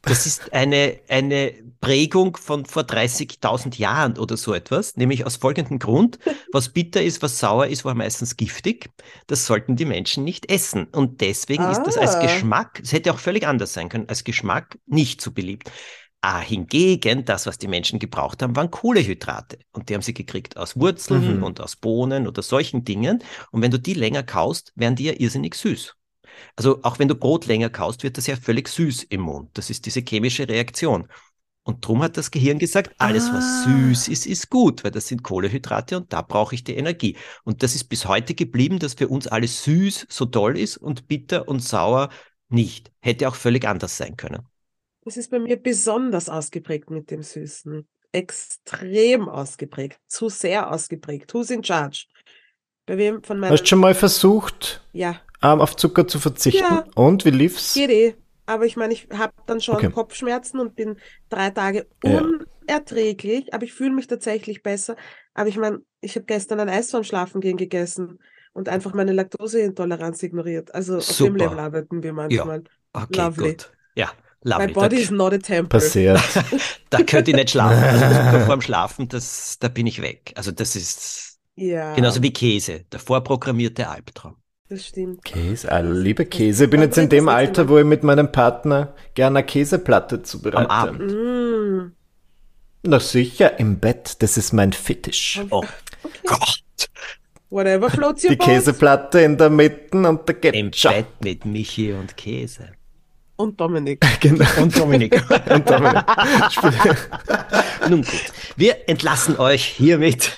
Das 0.04 0.26
ist 0.26 0.52
eine, 0.52 1.00
eine 1.10 1.54
Prägung 1.80 2.36
von 2.36 2.66
vor 2.66 2.84
30.000 2.84 3.78
Jahren 3.78 4.18
oder 4.18 4.36
so 4.36 4.52
etwas, 4.56 4.98
nämlich 4.98 5.28
aus 5.28 5.36
folgendem 5.36 5.78
Grund. 5.78 6.18
Was 6.52 6.70
bitter 6.70 7.04
ist, 7.04 7.22
was 7.22 7.38
sauer 7.38 7.68
ist, 7.68 7.86
war 7.86 7.94
meistens 7.94 8.36
giftig. 8.36 8.90
Das 9.28 9.46
sollten 9.46 9.76
die 9.76 9.86
Menschen 9.86 10.24
nicht 10.24 10.52
essen. 10.52 10.86
Und 10.86 11.22
deswegen 11.22 11.70
ist 11.70 11.84
das 11.84 11.98
als 12.00 12.16
Ah. 12.16 12.22
Geschmack, 12.24 12.80
es 12.82 12.94
hätte 12.94 13.14
auch 13.14 13.20
völlig 13.20 13.46
anders 13.46 13.74
sein 13.74 13.90
können, 13.90 14.10
als 14.10 14.24
Geschmack 14.24 14.80
nicht 14.88 15.22
so 15.22 15.32
beliebt. 15.32 15.70
Ah, 16.24 16.40
hingegen, 16.40 17.26
das, 17.26 17.48
was 17.48 17.58
die 17.58 17.68
Menschen 17.68 17.98
gebraucht 17.98 18.44
haben, 18.44 18.56
waren 18.56 18.70
Kohlehydrate. 18.70 19.58
Und 19.72 19.90
die 19.90 19.96
haben 19.96 20.04
sie 20.04 20.14
gekriegt 20.14 20.56
aus 20.56 20.76
Wurzeln 20.80 21.38
Mhm. 21.38 21.44
und 21.44 21.60
aus 21.60 21.76
Bohnen 21.76 22.28
oder 22.28 22.44
solchen 22.44 22.86
Dingen. 22.86 23.24
Und 23.52 23.64
wenn 23.64 23.72
du 23.72 23.80
die 23.80 23.96
länger 23.96 24.22
kaust, 24.22 24.72
werden 24.76 24.96
die 24.96 25.06
ja 25.06 25.14
irrsinnig 25.18 25.56
süß. 25.56 25.96
Also 26.56 26.80
auch 26.84 27.00
wenn 27.00 27.08
du 27.08 27.16
Brot 27.16 27.48
länger 27.48 27.70
kaust, 27.72 28.04
wird 28.04 28.18
das 28.18 28.28
ja 28.28 28.36
völlig 28.36 28.68
süß 28.68 29.04
im 29.04 29.22
Mund. 29.22 29.50
Das 29.56 29.72
ist 29.72 29.86
diese 29.88 30.02
chemische 30.02 30.48
Reaktion. 30.48 31.08
Und 31.64 31.86
drum 31.88 32.04
hat 32.04 32.18
das 32.18 32.32
Gehirn 32.32 32.60
gesagt, 32.60 32.94
alles 33.00 33.32
was 33.34 33.44
Ah. 33.44 33.64
süß 33.66 34.08
ist, 34.08 34.28
ist 34.28 34.50
gut, 34.50 34.84
weil 34.84 34.92
das 34.92 35.08
sind 35.08 35.24
Kohlehydrate 35.24 35.98
und 35.98 36.14
da 36.14 36.22
brauche 36.22 36.54
ich 36.56 36.64
die 36.64 36.76
Energie. 36.76 37.18
Und 37.44 37.64
das 37.64 37.74
ist 37.76 37.86
bis 37.86 38.08
heute 38.08 38.36
geblieben, 38.36 38.80
dass 38.80 38.94
für 38.96 39.08
uns 39.08 39.28
alles 39.28 39.64
süß 39.64 40.08
so 40.10 40.26
toll 40.26 40.58
ist 40.58 40.78
und 40.78 41.08
bitter 41.08 41.48
und 41.48 41.62
sauer 41.64 42.10
nicht. 42.50 42.92
Hätte 43.00 43.28
auch 43.28 43.36
völlig 43.36 43.68
anders 43.68 43.98
sein 43.98 44.18
können. 44.18 44.48
Das 45.04 45.18
ist 45.18 45.32
bei 45.32 45.40
mir 45.40 45.58
besonders 45.62 46.30
ausgeprägt 46.30 46.90
mit 46.90 47.10
dem 47.12 47.24
Süßen. 47.24 47.88
Extrem 48.12 49.30
ausgeprägt. 49.30 50.00
Zu 50.08 50.30
sehr 50.30 50.72
ausgeprägt. 50.72 51.34
Who's 51.34 51.50
in 51.50 51.64
charge? 51.64 52.06
Bei 52.86 52.98
wem 52.98 53.24
von 53.24 53.40
meinen. 53.40 53.52
Hast 53.52 53.64
du 53.64 53.68
schon 53.68 53.80
mal 53.80 53.96
versucht, 53.96 54.82
Ja, 54.94 55.20
ähm, 55.42 55.62
auf 55.62 55.76
Zucker 55.76 56.08
zu 56.08 56.20
verzichten? 56.20 56.62
Ja. 56.62 56.86
Und 56.96 57.26
wie 57.26 57.32
lief's? 57.32 57.74
geht 57.74 57.90
eh. 57.90 58.16
Aber 58.46 58.66
ich 58.66 58.76
meine, 58.76 58.94
ich 58.94 59.08
habe 59.14 59.34
dann 59.46 59.62
schon 59.62 59.76
Okay. 59.76 59.90
Kopfschmerzen 59.92 60.60
und 60.60 60.76
bin 60.76 60.98
drei 61.30 61.52
Tage 61.52 61.88
Ja. 62.04 62.22
unerträglich, 62.68 63.54
aber 63.54 63.64
ich 63.64 63.74
fühle 63.74 63.92
mich 63.92 64.08
tatsächlich 64.08 64.62
besser. 64.62 64.96
Aber 65.34 65.48
ich 65.48 65.58
meine, 65.58 65.80
ich 66.02 66.16
habe 66.16 66.26
gestern 66.26 66.60
ein 66.60 66.70
Eis 66.70 66.92
vorm 66.92 67.04
Schlafengehen 67.04 67.56
gegessen 67.58 68.20
und 68.54 68.68
einfach 68.68 68.94
meine 68.94 69.14
Laktoseintoleranz 69.14 70.22
ignoriert. 70.24 70.74
Also 70.76 70.98
auf 70.98 71.04
Super. 71.04 71.30
dem 71.30 71.36
Level 71.38 71.60
arbeiten 71.60 72.04
wir 72.04 72.14
manchmal. 72.14 72.64
Okay, 72.92 73.18
Lovely. 73.18 73.52
gut. 73.54 73.72
Ja, 73.96 74.12
My 74.44 74.52
lovely. 74.52 74.74
body 74.74 74.96
Da, 74.96 75.02
is 75.04 75.12
not 75.12 75.34
a 75.34 75.38
temple. 75.38 75.80
Passiert. 75.80 76.20
da 76.90 77.04
könnte 77.04 77.32
ich 77.32 77.38
nicht 77.38 77.52
schlafen. 77.52 77.84
Also 77.84 78.06
Zucker 78.06 78.46
vorm 78.46 78.62
Schlafen, 78.62 79.08
das, 79.08 79.58
da 79.60 79.68
bin 79.68 79.86
ich 79.88 80.02
weg. 80.02 80.34
Also 80.36 80.52
das 80.52 80.76
ist 80.76 81.38
Ja, 81.56 81.94
genauso 81.94 82.24
wie 82.24 82.34
Käse, 82.34 82.86
der 82.92 83.00
vorprogrammierte 83.00 83.88
Albtraum. 83.88 84.38
das 84.70 84.88
stimmt. 84.88 85.24
Käse, 85.26 85.72
ah, 85.72 85.80
liebe 85.82 86.26
Käse. 86.26 86.64
Ich 86.66 86.70
bin 86.72 86.82
jetzt 86.82 86.98
in 86.98 87.10
dem 87.10 87.30
Alter, 87.30 87.70
wo 87.70 87.78
ich 87.78 87.86
mit 87.86 88.04
meinem 88.04 88.32
Partner 88.32 88.96
gerne 89.14 89.40
eine 89.40 89.46
Käseplatte 89.46 90.24
zubereite. 90.24 90.70
Am 90.70 90.88
Abend. 90.88 91.12
Mm. 91.12 91.92
Na 92.84 93.00
sicher, 93.00 93.60
im 93.60 93.80
Bett. 93.80 94.24
Das 94.24 94.38
ist 94.38 94.54
mein 94.54 94.74
Fetisch. 94.74 95.42
Oh 95.52 95.64
Okay. 96.04 96.18
Gott, 96.26 96.64
Whatever 97.52 97.92
floats 97.92 98.24
your 98.24 98.32
Die. 98.32 98.38
Käseplatte 98.38 99.20
in 99.22 99.38
der 99.38 99.52
Mitte 99.52 99.96
und 99.98 100.28
der 100.28 100.54
im 100.56 100.72
Ketchup. 100.72 100.94
Bett 100.94 101.06
mit 101.24 101.46
Michi 101.46 101.94
und 101.94 102.18
Käse. 102.18 102.70
Und 103.42 103.60
Dominik. 103.60 104.06
Genau. 104.20 104.46
Und 104.62 104.78
Dominik. 104.78 105.14
Und 105.50 105.68
Dominik. 105.68 106.06
Nun 107.90 108.04
gut, 108.04 108.34
wir 108.56 108.88
entlassen 108.88 109.38
euch 109.40 109.66
hiermit 109.66 110.38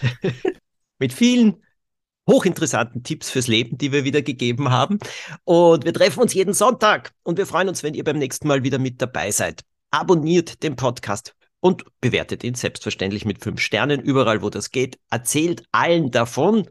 mit 1.00 1.12
vielen 1.12 1.62
hochinteressanten 2.30 3.04
Tipps 3.04 3.30
fürs 3.30 3.48
Leben, 3.48 3.78
die 3.78 3.92
wir 3.92 4.06
wieder 4.06 4.22
gegeben 4.22 4.70
haben. 4.70 5.00
Und 5.44 5.84
wir 5.84 5.94
treffen 5.94 6.22
uns 6.22 6.34
jeden 6.34 6.54
Sonntag 6.54 7.12
und 7.24 7.38
wir 7.38 7.46
freuen 7.46 7.68
uns, 7.68 7.84
wenn 7.84 7.94
ihr 7.94 8.06
beim 8.06 8.18
nächsten 8.18 8.48
Mal 8.48 8.64
wieder 8.64 8.80
mit 8.80 9.02
dabei 9.02 9.32
seid. 9.32 9.64
Abonniert 9.92 10.64
den 10.64 10.78
Podcast 10.78 11.36
und 11.60 11.84
bewertet 12.00 12.46
ihn 12.46 12.56
selbstverständlich 12.56 13.26
mit 13.26 13.44
fünf 13.44 13.60
Sternen 13.60 14.00
überall, 14.00 14.42
wo 14.42 14.50
das 14.50 14.72
geht. 14.72 14.98
Erzählt 15.10 15.66
allen 15.74 16.10
davon. 16.10 16.70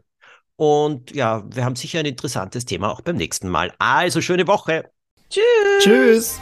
Und 0.55 1.11
ja, 1.11 1.43
wir 1.53 1.63
haben 1.63 1.75
sicher 1.75 1.99
ein 1.99 2.05
interessantes 2.07 2.65
Thema 2.65 2.91
auch 2.91 3.01
beim 3.01 3.17
nächsten 3.17 3.49
Mal. 3.49 3.71
Also 3.77 4.19
schöne 4.19 4.47
Woche. 4.47 4.89
Tschüss. 5.33 5.83
Tschüss. 5.83 6.39